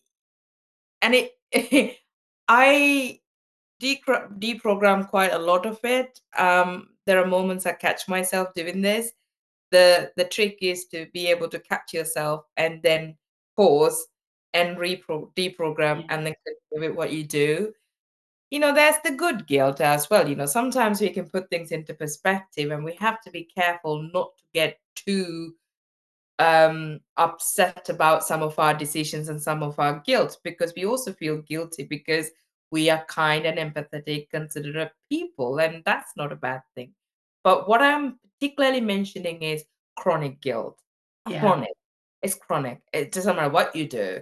[1.02, 1.98] and it,
[2.48, 3.20] I
[3.80, 6.20] deprogram quite a lot of it.
[6.38, 9.12] Um, there are moments I catch myself doing this.
[9.70, 13.16] The, the trick is to be able to catch yourself and then
[13.56, 14.08] pause
[14.56, 17.72] and repro deprogram and then continue with what you do
[18.50, 20.28] you know, there's the good guilt as well.
[20.28, 24.02] You know, sometimes we can put things into perspective and we have to be careful
[24.14, 25.54] not to get too
[26.40, 31.12] um upset about some of our decisions and some of our guilt because we also
[31.14, 32.30] feel guilty because
[32.70, 36.94] we are kind and empathetic considerate people and that's not a bad thing
[37.44, 39.64] but what i'm particularly mentioning is
[39.96, 40.80] chronic guilt
[41.28, 41.40] yeah.
[41.40, 41.74] chronic
[42.22, 44.20] it's chronic it doesn't matter what you do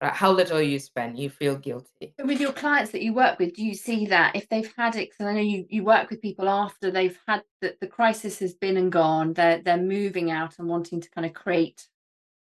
[0.00, 2.14] how little you spend, you feel guilty.
[2.24, 5.10] With your clients that you work with, do you see that if they've had it?
[5.10, 8.54] Because I know you, you work with people after they've had the, the crisis has
[8.54, 11.86] been and gone, they're they're moving out and wanting to kind of create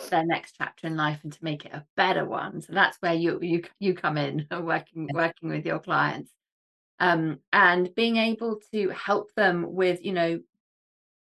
[0.09, 2.61] their next chapter in life and to make it a better one.
[2.61, 6.31] So that's where you you you come in working working with your clients.
[6.99, 10.39] Um, and being able to help them with, you know,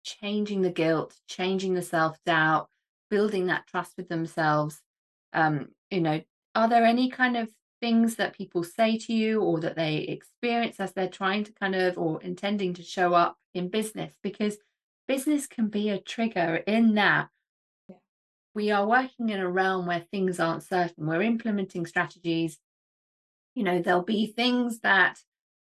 [0.03, 2.69] changing the guilt, changing the self-doubt,
[3.09, 4.79] building that trust with themselves
[5.33, 6.21] um, you know,
[6.55, 10.79] are there any kind of things that people say to you or that they experience
[10.79, 14.13] as they're trying to kind of or intending to show up in business?
[14.23, 14.57] Because
[15.07, 17.29] business can be a trigger in that
[18.57, 21.05] we are working in a realm where things aren't certain.
[21.05, 22.57] We're implementing strategies.
[23.53, 25.19] You know, there'll be things that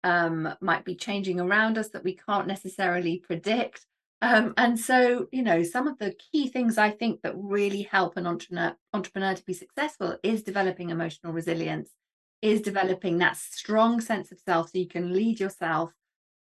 [0.03, 3.85] um, might be changing around us that we can't necessarily predict.
[4.21, 8.17] Um, and so, you know, some of the key things I think that really help
[8.17, 11.91] an entrepreneur entrepreneur to be successful is developing emotional resilience,
[12.41, 15.91] is developing that strong sense of self so you can lead yourself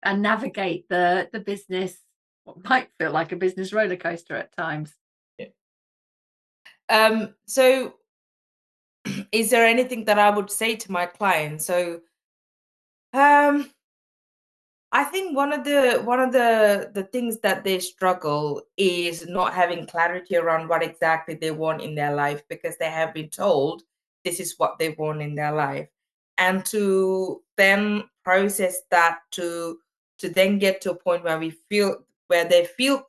[0.02, 1.96] and navigate the the business
[2.44, 4.92] what might feel like a business roller coaster at times.
[5.38, 5.46] Yeah.
[6.90, 7.94] Um, so
[9.32, 11.64] is there anything that I would say to my clients?
[11.64, 12.00] So
[13.14, 13.70] um
[14.94, 19.52] I think one of the one of the the things that they struggle is not
[19.52, 23.82] having clarity around what exactly they want in their life because they have been told
[24.24, 25.88] this is what they want in their life
[26.38, 29.78] and to then process that to
[30.18, 31.96] to then get to a point where we feel
[32.28, 33.02] where they feel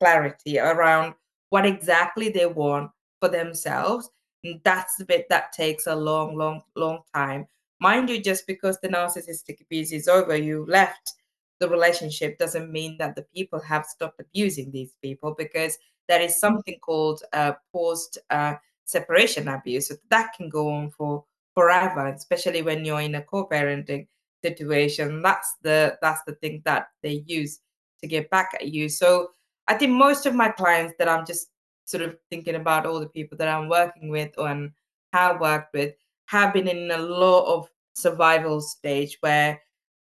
[0.00, 1.14] clarity around
[1.50, 4.10] what exactly they want for themselves
[4.44, 7.46] And that's the bit that takes a long, long, long time.
[7.80, 11.14] Mind you, just because the narcissistic abuse is over, you left
[11.60, 15.76] the relationship doesn't mean that the people have stopped abusing these people because
[16.08, 19.88] there is something called uh, post uh, separation abuse.
[19.88, 24.06] So that can go on for forever, especially when you're in a co-parenting
[24.42, 25.22] situation.
[25.22, 27.60] That's the that's the thing that they use
[28.00, 28.88] to get back at you.
[28.88, 29.30] So
[29.66, 31.48] I think most of my clients that I'm just
[31.84, 34.70] sort of thinking about all the people that I'm working with and
[35.12, 35.94] have worked with
[36.26, 39.60] have been in a lot of survival stage where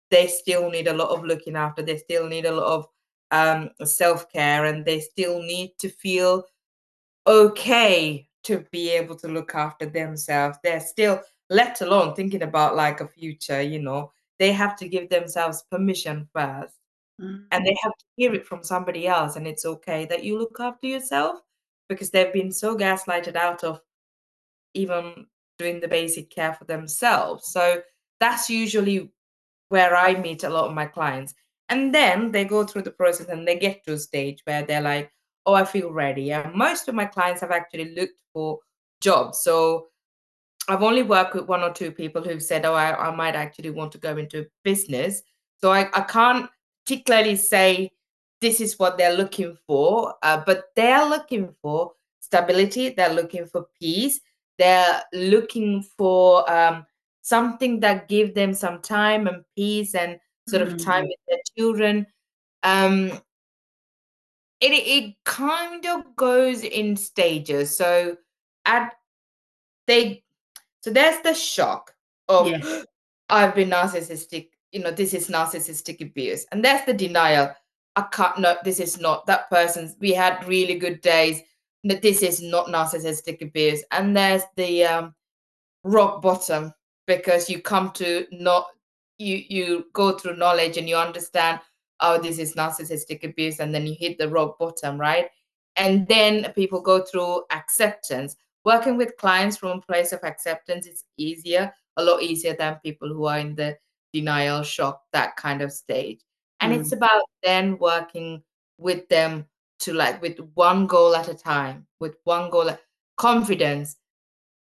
[0.10, 2.88] they still need a lot of looking after they still need a lot of
[3.32, 6.44] um, self-care and they still need to feel
[7.26, 10.58] okay to be able to look after themselves.
[10.64, 14.12] They're still let alone thinking about like a future you know.
[14.40, 16.70] They have to give themselves permission 1st
[17.22, 17.44] mm-hmm.
[17.52, 20.58] and they have to hear it from somebody else and it's okay that you look
[20.60, 21.40] after yourself
[21.90, 23.82] because they've been so gaslighted out of
[24.74, 25.26] even
[25.58, 27.52] doing the basic care for themselves.
[27.52, 27.82] So
[28.20, 29.12] that's usually
[29.70, 31.34] where I meet a lot of my clients.
[31.70, 34.82] And then they go through the process and they get to a stage where they're
[34.82, 35.12] like,
[35.46, 36.32] oh, I feel ready.
[36.32, 38.60] And most of my clients have actually looked for
[39.02, 39.42] jobs.
[39.42, 39.88] So
[40.70, 43.70] I've only worked with one or two people who've said, oh, I, I might actually
[43.70, 45.22] want to go into business.
[45.60, 46.50] So I, I can't
[46.86, 47.92] particularly say
[48.42, 53.68] this is what they're looking for, uh, but they're looking for stability, they're looking for
[53.80, 54.20] peace,
[54.58, 56.86] they're looking for um,
[57.28, 61.08] something that give them some time and peace and sort of time mm.
[61.08, 62.08] with their children.
[62.64, 63.12] Um,
[64.62, 67.76] it it kind of goes in stages.
[67.76, 68.16] So
[68.66, 68.94] at
[69.88, 70.24] they
[70.82, 71.94] so there's the shock
[72.30, 72.86] of yes.
[73.30, 76.46] I've been narcissistic, you know, this is narcissistic abuse.
[76.54, 77.54] And there's the denial.
[77.98, 81.42] I can't no, this is not that person's we had really good days.
[81.84, 83.84] That This is not narcissistic abuse.
[83.92, 85.14] And there's the um
[85.84, 86.74] rock bottom
[87.08, 88.68] because you come to not
[89.18, 91.60] you you go through knowledge and you understand
[92.02, 95.30] oh this is narcissistic abuse and then you hit the rock bottom right?
[95.76, 98.36] And then people go through acceptance.
[98.66, 103.10] Working with clients from a place of acceptance is easier a lot easier than people
[103.10, 103.78] who are in the
[104.14, 106.22] denial shock that kind of stage.
[106.62, 106.80] And mm.
[106.80, 108.44] it's about then working
[108.78, 109.46] with them
[109.80, 112.76] to like with one goal at a time with one goal
[113.16, 113.98] confidence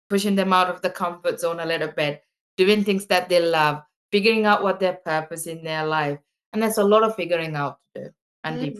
[0.09, 2.23] pushing them out of the comfort zone a little bit
[2.57, 6.19] doing things that they love, figuring out what their purpose in their life.
[6.53, 8.09] And there's a lot of figuring out to do
[8.43, 8.79] and deep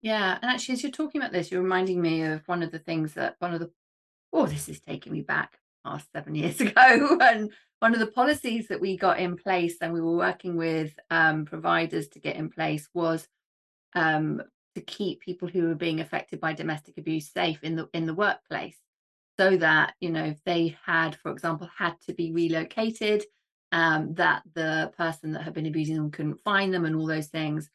[0.00, 0.38] Yeah.
[0.40, 3.14] And actually, as you're talking about this, you're reminding me of one of the things
[3.14, 3.70] that one of the,
[4.32, 7.18] oh, this is taking me back past seven years ago.
[7.20, 10.92] and one of the policies that we got in place and we were working with
[11.10, 13.26] um, providers to get in place was
[13.94, 14.40] um,
[14.74, 18.14] to keep people who were being affected by domestic abuse safe in the in the
[18.14, 18.78] workplace
[19.38, 23.24] so that you know if they had for example had to be relocated
[23.72, 27.28] um, that the person that had been abusing them couldn't find them and all those
[27.28, 27.70] things.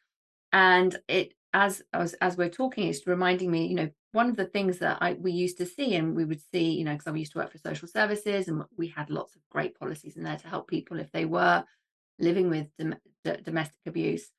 [0.52, 4.44] And it as as, as we're talking it's reminding me you know one of the
[4.44, 7.16] things that I we used to see and we would see you know because I
[7.16, 10.36] used to work for social services and we had lots of great policies in there
[10.36, 11.64] to help people if they were
[12.18, 12.96] living with dom-
[13.44, 14.30] domestic abuse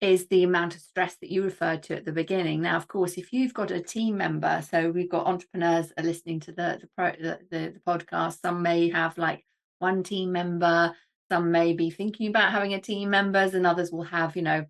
[0.00, 2.60] is the amount of stress that you referred to at the beginning.
[2.60, 6.40] Now, of course, if you've got a team member, so we've got entrepreneurs are listening
[6.40, 8.40] to the the, pro, the, the, the podcast.
[8.40, 9.44] Some may have like
[9.78, 10.92] one team member.
[11.30, 14.66] Some may be thinking about having a team members, and others will have, you know,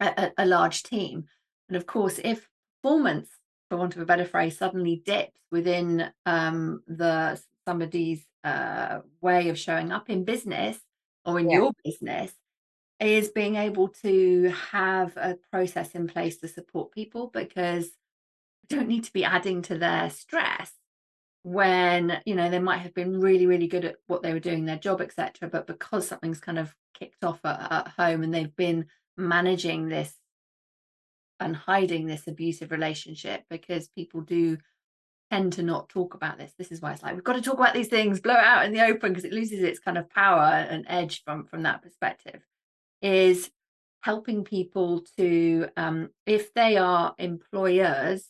[0.00, 1.26] a, a large team.
[1.68, 2.48] And of course, if
[2.82, 3.28] performance,
[3.68, 9.58] for want of a better phrase, suddenly dips within um, the somebody's uh, way of
[9.58, 10.78] showing up in business
[11.24, 11.58] or in yeah.
[11.58, 12.32] your business,
[13.02, 17.90] is being able to have a process in place to support people because
[18.62, 20.72] we don't need to be adding to their stress
[21.44, 24.64] when you know they might have been really really good at what they were doing
[24.64, 28.54] their job etc but because something's kind of kicked off at, at home and they've
[28.54, 28.86] been
[29.16, 30.14] managing this
[31.40, 34.56] and hiding this abusive relationship because people do
[35.30, 36.52] tend to not talk about this.
[36.58, 38.66] This is why it's like we've got to talk about these things blow it out
[38.66, 41.82] in the open because it loses its kind of power and edge from from that
[41.82, 42.42] perspective
[43.02, 43.50] is
[44.00, 48.28] helping people to, um, if they are employers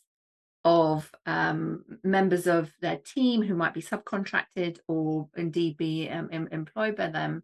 [0.64, 6.49] of um, members of their team who might be subcontracted or indeed be um, em-
[6.53, 7.43] employed by them,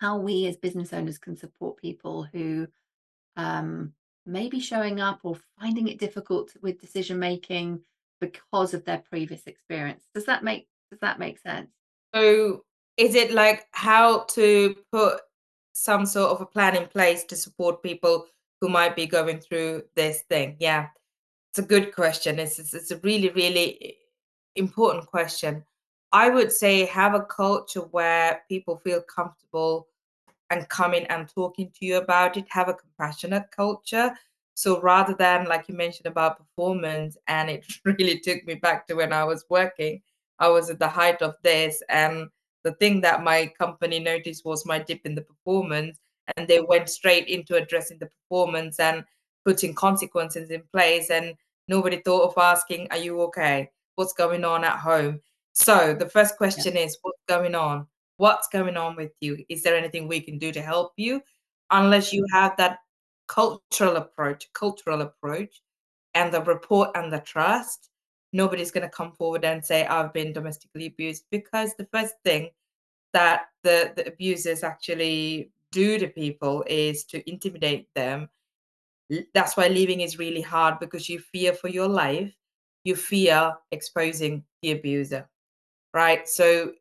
[0.00, 2.66] how we as business owners can support people who
[3.36, 3.92] um,
[4.26, 7.80] may be showing up or finding it difficult with decision making
[8.20, 10.04] because of their previous experience.
[10.14, 11.70] Does that make does that make sense?
[12.14, 12.64] So
[12.96, 15.20] is it like how to put
[15.72, 18.26] some sort of a plan in place to support people
[18.60, 20.56] who might be going through this thing?
[20.58, 20.88] Yeah,
[21.50, 22.38] it's a good question.
[22.38, 23.96] It's, it's, it's a really, really
[24.56, 25.64] important question.
[26.12, 29.88] I would say have a culture where people feel comfortable
[30.50, 32.44] and coming and talking to you about it.
[32.50, 34.12] Have a compassionate culture.
[34.54, 38.94] So rather than like you mentioned about performance, and it really took me back to
[38.94, 40.02] when I was working.
[40.38, 42.28] I was at the height of this, and
[42.64, 45.98] the thing that my company noticed was my dip in the performance,
[46.36, 49.04] and they went straight into addressing the performance and
[49.44, 51.10] putting consequences in place.
[51.10, 51.34] And
[51.68, 53.70] nobody thought of asking, Are you okay?
[53.96, 55.20] What's going on at home?
[55.52, 56.82] So the first question yeah.
[56.82, 57.86] is, What's going on?
[58.16, 59.44] What's going on with you?
[59.48, 61.22] Is there anything we can do to help you?
[61.70, 62.78] Unless you have that
[63.26, 65.62] cultural approach, cultural approach,
[66.14, 67.88] and the report and the trust,
[68.32, 71.24] nobody's going to come forward and say, I've been domestically abused.
[71.30, 72.50] Because the first thing
[73.12, 78.28] that the, the abusers actually do to people is to intimidate them
[79.34, 82.32] that's why leaving is really hard because you fear for your life
[82.84, 85.28] you fear exposing the abuser
[85.92, 86.72] right so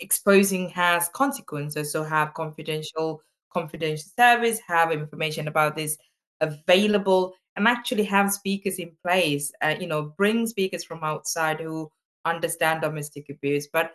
[0.00, 3.22] exposing has consequences so have confidential
[3.52, 5.96] confidential service have information about this
[6.40, 11.90] available and actually have speakers in place uh, you know bring speakers from outside who
[12.24, 13.92] understand domestic abuse but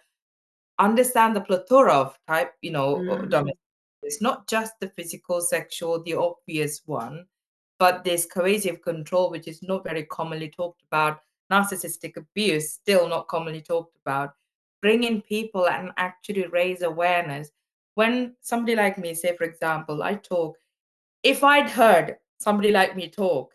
[0.79, 3.29] understand the plethora of type you know mm.
[3.29, 3.59] domestic
[4.03, 7.25] it's not just the physical sexual the obvious one
[7.77, 11.19] but this coercive control, which is not very commonly talked about,
[11.51, 14.33] narcissistic abuse, still not commonly talked about,
[14.81, 17.49] bringing people and actually raise awareness.
[17.95, 20.57] When somebody like me, say, for example, I talk,
[21.23, 23.53] if I'd heard somebody like me talk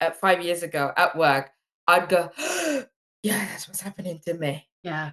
[0.00, 1.50] uh, five years ago at work,
[1.86, 2.30] I'd go,
[3.22, 4.66] yeah, that's what's happening to me.
[4.82, 5.12] Yeah.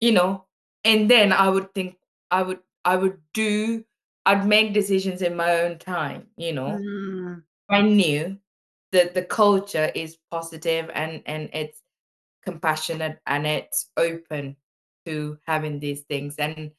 [0.00, 0.46] You know,
[0.84, 1.96] and then I would think,
[2.30, 3.84] I would, I would do
[4.26, 6.78] I'd make decisions in my own time, you know.
[6.80, 7.42] Mm.
[7.68, 8.38] I knew
[8.92, 11.82] that the culture is positive and and it's
[12.44, 14.56] compassionate and it's open
[15.06, 16.36] to having these things.
[16.36, 16.72] And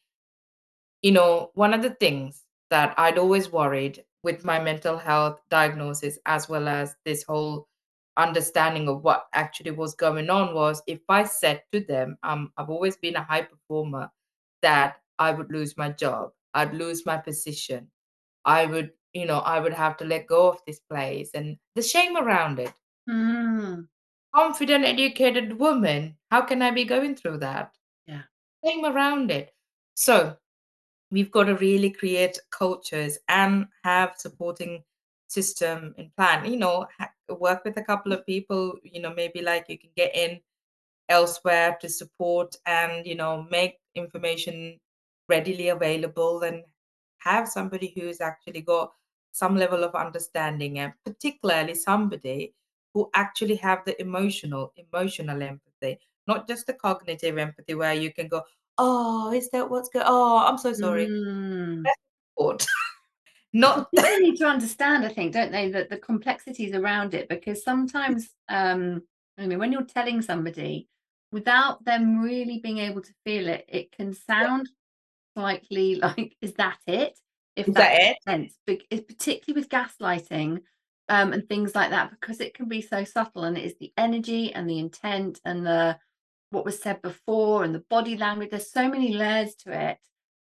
[1.02, 6.20] you know, one of the things that I'd always worried with my mental health diagnosis
[6.26, 7.68] as well as this whole
[8.18, 12.70] understanding of what actually was going on was if I said to them, um, I've
[12.70, 14.10] always been a high performer,
[14.62, 17.88] that I would lose my job I'd lose my position.
[18.46, 21.82] I would, you know, I would have to let go of this place and the
[21.82, 22.74] shame around it.
[23.10, 23.88] Mm.
[24.36, 26.18] Confident, educated woman.
[26.30, 27.72] How can I be going through that?
[28.08, 28.24] Yeah.
[28.66, 29.54] Shame around it.
[29.96, 30.38] So
[31.12, 34.84] we've got to really create cultures and have supporting
[35.28, 36.52] system in plan.
[36.52, 39.92] You know, ha- work with a couple of people, you know, maybe like you can
[39.96, 40.40] get in
[41.10, 44.80] elsewhere to support and, you know, make information
[45.28, 46.64] readily available and
[47.20, 48.92] have somebody who's actually got
[49.32, 52.54] some level of understanding and particularly somebody
[52.94, 55.98] who actually have the emotional emotional empathy
[56.28, 58.42] not just the cognitive empathy where you can go
[58.78, 61.84] oh is that what's going oh i'm so sorry mm.
[63.54, 67.64] not they need to understand i think don't they that the complexities around it because
[67.64, 69.02] sometimes um
[69.38, 70.88] i mean when you're telling somebody
[71.32, 74.68] without them really being able to feel it it can sound
[75.36, 77.18] slightly like, is that it?
[77.56, 78.18] If is that, that it?
[78.24, 80.62] sense, but particularly with gaslighting
[81.10, 83.92] um, and things like that, because it can be so subtle, and it is the
[83.98, 85.98] energy and the intent and the
[86.52, 88.52] what was said before and the body language.
[88.52, 89.98] There's so many layers to it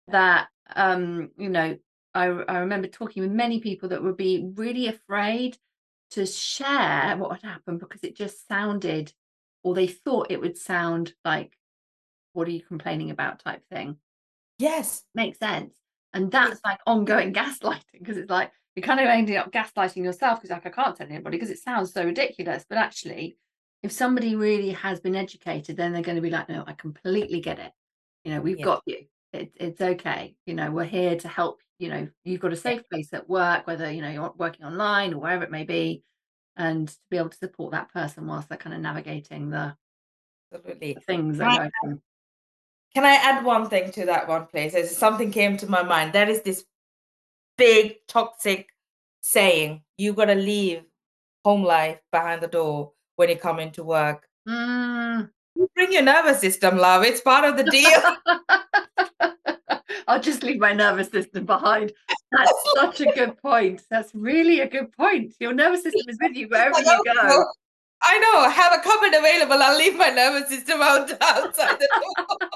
[0.09, 1.79] that um, you know.
[2.15, 5.57] I, I remember talking with many people that would be really afraid
[6.13, 9.13] to share what had happened because it just sounded,
[9.63, 11.57] or they thought it would sound like,
[12.33, 13.99] "What are you complaining about?" type thing.
[14.59, 15.05] Yes.
[15.15, 15.75] Makes sense.
[16.13, 20.41] And that's like ongoing gaslighting because it's like you're kind of ending up gaslighting yourself
[20.41, 22.65] because like I can't tell anybody because it sounds so ridiculous.
[22.69, 23.39] But actually,
[23.83, 27.41] if somebody really has been educated, then they're going to be like, no, I completely
[27.41, 27.73] get it.
[28.25, 28.65] You know, we've yeah.
[28.65, 29.07] got you.
[29.33, 30.35] It, it's okay.
[30.47, 31.61] You know, we're here to help.
[31.79, 35.15] You know, you've got a safe place at work, whether you know you're working online
[35.15, 36.03] or wherever it may be,
[36.57, 39.77] and to be able to support that person whilst they're kind of navigating the,
[40.53, 40.95] Absolutely.
[40.95, 41.71] the things are
[42.95, 44.75] can I add one thing to that one, please?
[44.75, 46.13] As something came to my mind.
[46.13, 46.65] There is this
[47.57, 48.69] big toxic
[49.21, 50.83] saying: "You've got to leave
[51.45, 55.31] home life behind the door when you come into work." Mm.
[55.55, 57.05] You bring your nervous system, love.
[57.05, 58.01] It's part of the deal.
[60.07, 61.93] I'll just leave my nervous system behind.
[62.33, 63.83] That's such a good point.
[63.91, 65.35] That's really a good point.
[65.41, 67.45] Your nervous system is with you wherever you go.
[68.03, 68.49] I know.
[68.49, 69.61] Have a cupboard available.
[69.61, 71.89] I'll leave my nervous system out outside the
[72.39, 72.51] door.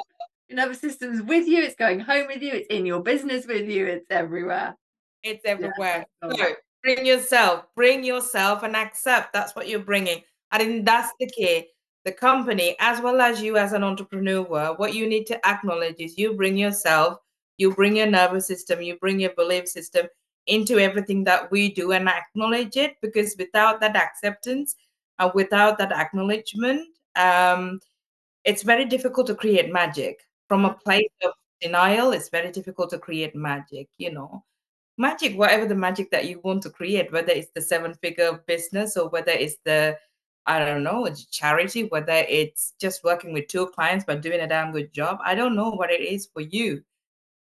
[0.49, 3.69] Your nervous system's with you, it's going home with you, it's in your business with
[3.69, 4.77] you, it's everywhere.
[5.23, 6.05] It's everywhere.
[6.23, 10.23] Yeah, so bring yourself, bring yourself and accept that's what you're bringing.
[10.53, 11.69] I think that's the key.
[12.05, 16.19] the company as well as you as an entrepreneur, what you need to acknowledge is
[16.19, 17.19] you bring yourself,
[17.59, 20.07] you bring your nervous system, you bring your belief system
[20.49, 24.75] into everything that we do and acknowledge it because without that acceptance
[25.21, 27.79] and without that acknowledgement, um,
[28.45, 30.81] it's very difficult to create magic from a mm.
[30.83, 32.13] place of denial.
[32.13, 34.45] It's very difficult to create magic, you know
[34.99, 38.97] magic, whatever the magic that you want to create, whether it's the seven figure business
[38.97, 39.97] or whether it's the,
[40.47, 44.49] I don't know, it's charity, whether it's just working with two clients but doing a
[44.49, 45.19] damn good job.
[45.25, 46.83] I don't know what it is for you.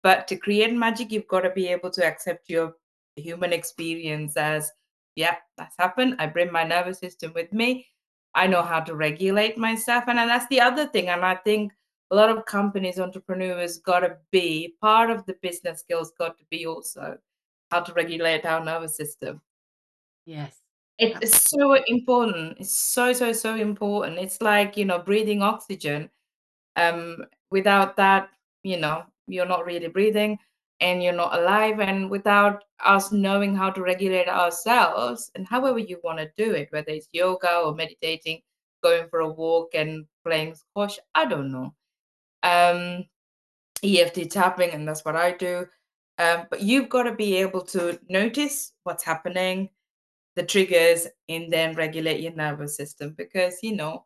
[0.04, 2.74] But to create magic, you've got to be able to accept your
[3.16, 4.72] human experience as,
[5.16, 6.16] yeah, that's happened.
[6.20, 7.88] I bring my nervous system with me.
[8.34, 10.06] I know how to regulate myself.
[10.08, 11.10] And that's the other thing.
[11.10, 11.74] And I think
[12.12, 16.43] a lot of companies, entrepreneurs got to be part of the business skills, got to
[16.50, 17.18] be also
[17.72, 19.41] how to regulate our nervous system.
[20.26, 20.56] Yes.
[21.00, 22.58] It's so important.
[22.60, 24.18] It's so, so, so important.
[24.18, 26.10] It's like, you know, breathing oxygen.
[26.76, 28.30] Um, without that,
[28.64, 30.38] you know, you're not really breathing
[30.80, 31.80] and you're not alive.
[31.80, 36.70] And without us knowing how to regulate ourselves and however you want to do it,
[36.72, 38.41] whether it's yoga or meditating,
[38.84, 41.74] going for a walk and playing squash, I don't know.
[42.43, 43.06] Um,
[43.84, 45.66] EFT tapping, and that's what I do.
[46.20, 49.70] Um, but you've got to be able to notice what's happening,
[50.38, 54.06] the triggers, and then regulate your nervous system because, you know,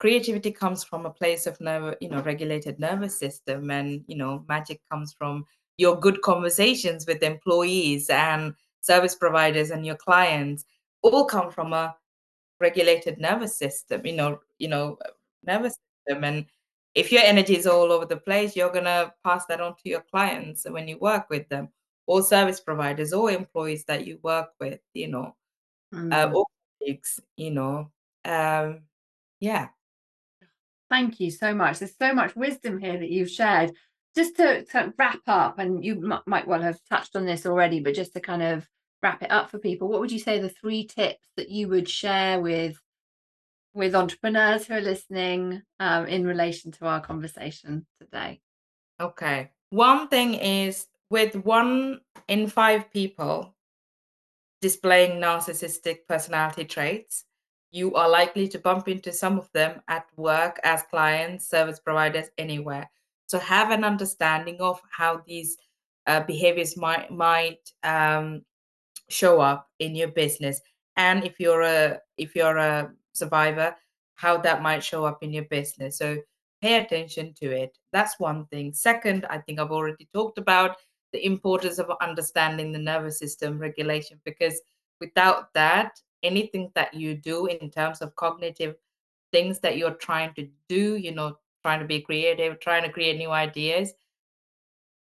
[0.00, 3.70] creativity comes from a place of nerve, you know, regulated nervous system.
[3.70, 5.44] And, you know, magic comes from
[5.78, 10.64] your good conversations with employees and service providers and your clients
[11.02, 11.94] all come from a
[12.60, 14.98] regulated nervous system, you know, you know,
[15.46, 16.24] nervous system.
[16.24, 16.46] And
[16.96, 19.88] if your energy is all over the place, you're going to pass that on to
[19.88, 21.68] your clients when you work with them,
[22.08, 25.34] or service providers, or employees that you work with, you know,
[25.94, 26.12] mm.
[26.12, 26.46] uh, or
[26.78, 27.90] colleagues, you know.
[28.24, 28.80] Um,
[29.40, 29.68] yeah.
[30.90, 31.78] Thank you so much.
[31.78, 33.72] There's so much wisdom here that you've shared.
[34.14, 37.80] Just to, to wrap up, and you m- might well have touched on this already,
[37.80, 38.68] but just to kind of
[39.02, 41.88] wrap it up for people, what would you say the three tips that you would
[41.88, 42.80] share with
[43.74, 48.40] with entrepreneurs who are listening um, in relation to our conversation today?
[49.00, 49.50] Okay.
[49.70, 53.53] One thing is with one in five people
[54.64, 57.26] displaying narcissistic personality traits,
[57.70, 62.30] you are likely to bump into some of them at work as clients, service providers,
[62.38, 62.88] anywhere.
[63.26, 65.58] So have an understanding of how these
[66.06, 68.40] uh, behaviors might might um,
[69.10, 70.62] show up in your business,
[70.96, 73.76] and if you're a if you're a survivor,
[74.14, 75.98] how that might show up in your business.
[75.98, 76.16] So
[76.62, 77.76] pay attention to it.
[77.92, 78.72] That's one thing.
[78.72, 80.76] Second, I think I've already talked about
[81.14, 84.60] the importance of understanding the nervous system regulation because
[85.00, 85.92] without that,
[86.24, 88.74] anything that you do in terms of cognitive
[89.30, 93.16] things that you're trying to do, you know, trying to be creative, trying to create
[93.16, 93.92] new ideas,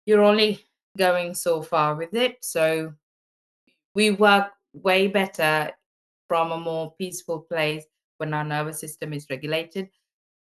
[0.07, 0.65] you're only
[0.97, 2.37] going so far with it.
[2.41, 2.91] So
[3.93, 5.71] we work way better
[6.27, 7.85] from a more peaceful place
[8.17, 9.89] when our nervous system is regulated.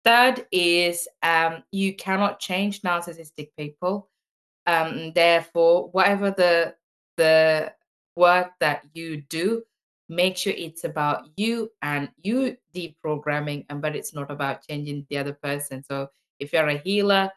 [0.06, 4.10] Third is um, you cannot change narcissistic people.
[4.68, 6.76] Um, therefore, whatever the
[7.18, 7.74] the
[8.16, 9.64] work that you do,
[10.10, 15.18] make sure it's about you and you deprogramming, and but it's not about changing the
[15.18, 15.84] other person.
[15.84, 16.10] So
[16.40, 17.32] if you're a healer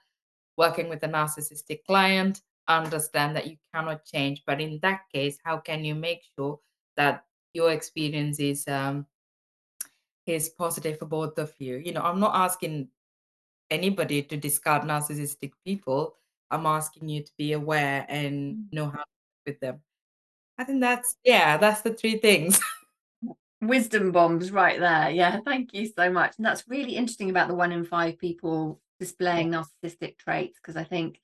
[0.59, 4.43] working with a narcissistic client, understand that you cannot change.
[4.47, 6.59] But in that case, how can you make sure
[6.97, 7.24] that
[7.55, 9.07] your experience is um,
[10.26, 11.76] is positive for both of you.
[11.76, 12.89] You know, I'm not asking
[13.70, 16.16] anybody to discard narcissistic people.
[16.51, 18.72] I'm asking you to be aware and mm.
[18.72, 19.05] know how to
[19.46, 19.80] with them.
[20.59, 22.61] I think that's yeah, that's the three things.
[23.62, 25.11] Wisdom bombs right there.
[25.11, 26.34] Yeah, thank you so much.
[26.38, 30.84] And that's really interesting about the one in five people displaying narcissistic traits because I
[30.84, 31.20] think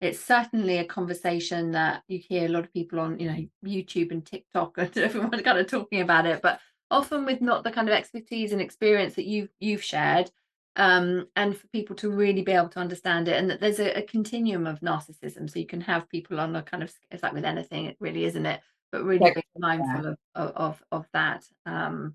[0.00, 4.10] it's certainly a conversation that you hear a lot of people on, you know, YouTube
[4.10, 6.40] and TikTok and everyone kind of talking about it.
[6.42, 6.60] But
[6.90, 10.30] often with not the kind of expertise and experience that you've you've shared
[10.78, 13.98] um, and for people to really be able to understand it and that there's a,
[13.98, 15.50] a, continuum of narcissism.
[15.50, 18.24] So you can have people on a kind of it's like with anything it really
[18.24, 18.60] isn't it?
[18.92, 21.44] But really being mindful of, of of that.
[21.66, 22.14] Um,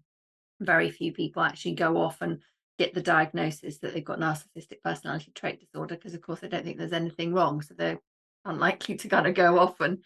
[0.61, 2.41] very few people actually go off and
[2.79, 6.63] get the diagnosis that they've got narcissistic personality trait disorder because of course I don't
[6.63, 7.99] think there's anything wrong so they're
[8.45, 9.99] unlikely to kind of go off and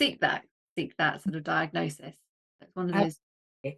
[0.00, 0.44] seek that
[0.78, 2.14] seek that sort of diagnosis.
[2.60, 3.18] It's one of those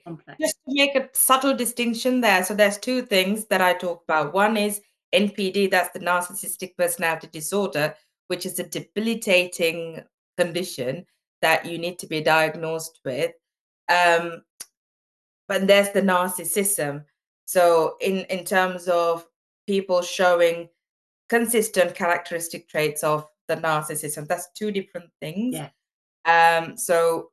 [0.05, 0.39] Complex.
[0.41, 2.45] Just to make a subtle distinction there.
[2.45, 4.35] So there's two things that I talk about.
[4.35, 4.81] One is
[5.15, 7.95] NPD, that's the narcissistic personality disorder,
[8.29, 10.03] which is a debilitating
[10.37, 11.07] condition
[11.43, 13.33] that you need to be diagnosed with.
[13.89, 14.43] Um,
[15.49, 17.05] but there's the narcissism.
[17.47, 19.27] So in in terms of
[19.67, 20.69] people showing
[21.29, 25.55] consistent characteristic traits of the narcissism, that's two different things.
[25.55, 25.71] Yeah.
[26.27, 27.31] Um, so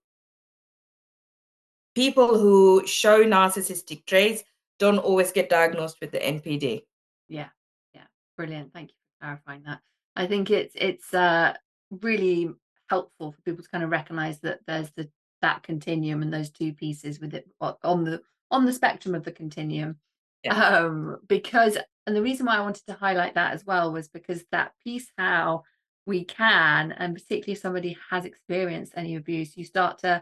[1.96, 4.44] people who show narcissistic traits
[4.80, 6.84] don't always get diagnosed with the NPD.
[7.30, 7.50] Yeah,
[7.94, 8.06] yeah,
[8.38, 8.74] brilliant.
[8.74, 9.80] Thank you for clarifying that.
[10.16, 11.54] I think it's it's uh,
[12.02, 12.54] really
[12.90, 15.10] helpful for people to kind of recognize that there's the
[15.42, 18.22] that continuum and those two pieces with it on the
[18.52, 19.98] on the spectrum of the continuum.
[20.44, 20.56] Yeah.
[20.56, 24.44] Um, because and the reason why I wanted to highlight that as well was because
[24.52, 25.64] that piece how
[26.06, 30.22] we can, and particularly if somebody has experienced any abuse, you start to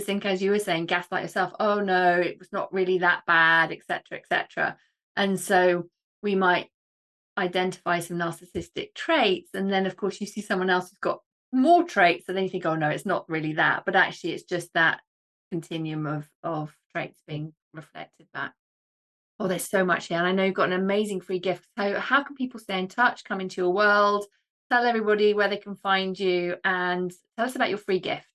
[0.00, 3.72] think as you were saying, gaslight yourself, oh no, it was not really that bad,
[3.72, 4.18] etc.
[4.18, 4.76] etc.
[5.16, 5.88] And so
[6.22, 6.68] we might
[7.38, 9.50] identify some narcissistic traits.
[9.54, 11.20] And then of course you see someone else who's got
[11.52, 13.84] more traits, and then you think, oh no, it's not really that.
[13.84, 15.00] But actually it's just that
[15.50, 18.54] continuum of of traits being reflected back.
[19.38, 20.18] Oh, there's so much here.
[20.18, 21.66] And I know you've got an amazing free gift.
[21.78, 24.24] So how can people stay in touch, come into your world,
[24.70, 28.26] tell everybody where they can find you, and tell us about your free gift.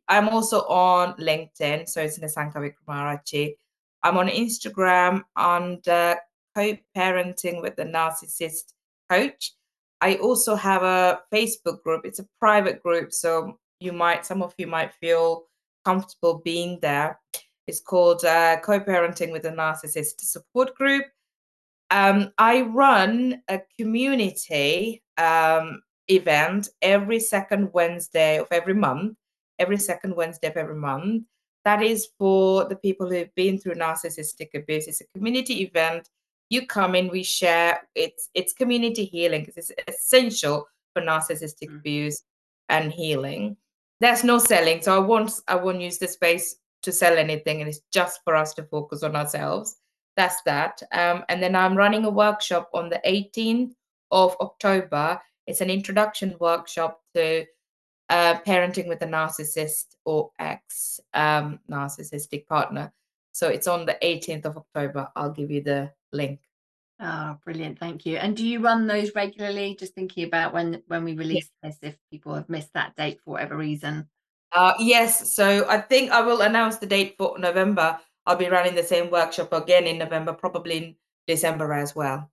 [0.07, 3.57] I'm also on LinkedIn, so it's Nisanka Wickramarachchi.
[4.01, 6.15] I'm on Instagram under
[6.55, 8.71] co-parenting with the narcissist
[9.09, 9.51] coach.
[9.99, 12.05] I also have a Facebook group.
[12.05, 15.48] It's a private group, so you might some of you might feel
[15.89, 17.19] comfortable being there.
[17.67, 21.05] It's called uh, Co-Parenting with a Narcissist Support Group.
[21.89, 29.17] Um, I run a community um, event every second Wednesday of every month,
[29.57, 31.23] every second Wednesday of every month.
[31.65, 34.87] That is for the people who've been through narcissistic abuse.
[34.87, 36.07] It's a community event.
[36.51, 37.81] You come in, we share.
[37.95, 41.77] It's it's community healing because it's essential for narcissistic mm.
[41.77, 42.23] abuse
[42.69, 43.57] and healing
[43.99, 44.81] there's no selling.
[44.81, 48.35] So I won't I won't use the space to sell anything, and it's just for
[48.35, 49.77] us to focus on ourselves.
[50.15, 50.81] That's that.
[50.91, 53.73] Um, and then I'm running a workshop on the 18th
[54.11, 55.19] of October.
[55.47, 57.45] It's an introduction workshop to
[58.09, 62.91] uh, parenting with a narcissist or ex um, narcissistic partner.
[63.31, 65.09] So it's on the 18th of October.
[65.15, 66.41] I'll give you the link.
[67.01, 67.79] Oh, brilliant.
[67.79, 68.17] Thank you.
[68.17, 69.75] And do you run those regularly?
[69.79, 73.31] Just thinking about when when we release this, if people have missed that date for
[73.31, 74.07] whatever reason.
[74.51, 75.33] Uh, yes.
[75.33, 77.99] So I think I will announce the date for November.
[78.25, 80.95] I'll be running the same workshop again in November, probably in
[81.25, 82.29] December as well.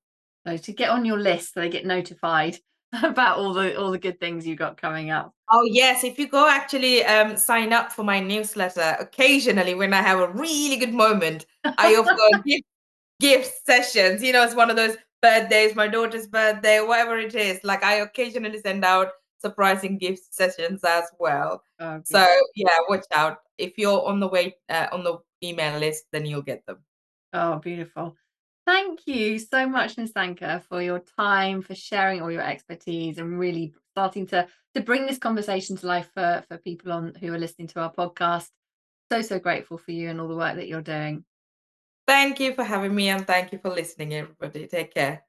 [0.47, 2.57] So to get on your list so they get notified
[3.03, 5.33] about all the all the good things you got coming up.
[5.51, 10.03] Oh yes, if you go actually um, sign up for my newsletter, occasionally when I
[10.03, 12.65] have a really good moment, I offer gift
[13.21, 14.23] gift sessions.
[14.23, 17.61] You know, it's one of those birthdays, my daughter's birthday, whatever it is.
[17.65, 19.09] Like I occasionally send out
[19.41, 21.63] surprising gift sessions as well.
[21.81, 23.39] Oh, so yeah, watch out.
[23.59, 26.79] If you're on the way uh, on the email list, then you'll get them.
[27.33, 28.17] Oh, beautiful.
[28.67, 33.73] Thank you so much, Nisanka, for your time, for sharing all your expertise and really
[33.93, 37.69] starting to to bring this conversation to life for, for people on who are listening
[37.69, 38.49] to our podcast.
[39.11, 41.25] So, so grateful for you and all the work that you're doing.
[42.07, 44.67] Thank you for having me and thank you for listening, everybody.
[44.67, 45.25] Take care.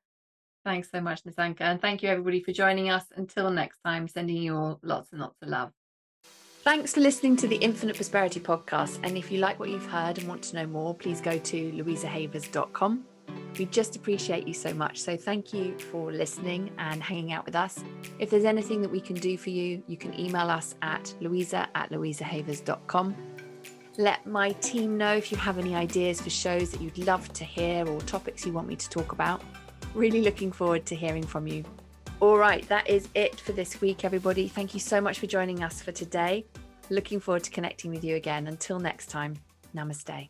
[0.63, 1.61] Thanks so much, Nisanka.
[1.61, 3.05] And thank you, everybody, for joining us.
[3.15, 5.71] Until next time, sending you all lots and lots of love.
[6.63, 8.99] Thanks for listening to the Infinite Prosperity podcast.
[9.03, 11.71] And if you like what you've heard and want to know more, please go to
[11.71, 13.05] louisahavers.com.
[13.57, 14.99] We just appreciate you so much.
[14.99, 17.81] So thank you for listening and hanging out with us.
[18.19, 21.69] If there's anything that we can do for you, you can email us at louisa
[21.73, 23.15] at louisahavers.com
[23.97, 27.43] let my team know if you have any ideas for shows that you'd love to
[27.43, 29.41] hear or topics you want me to talk about.
[29.95, 31.63] Really looking forward to hearing from you.
[32.19, 34.47] All right, that is it for this week, everybody.
[34.47, 36.45] Thank you so much for joining us for today.
[36.89, 38.47] Looking forward to connecting with you again.
[38.47, 39.35] Until next time,
[39.75, 40.29] namaste.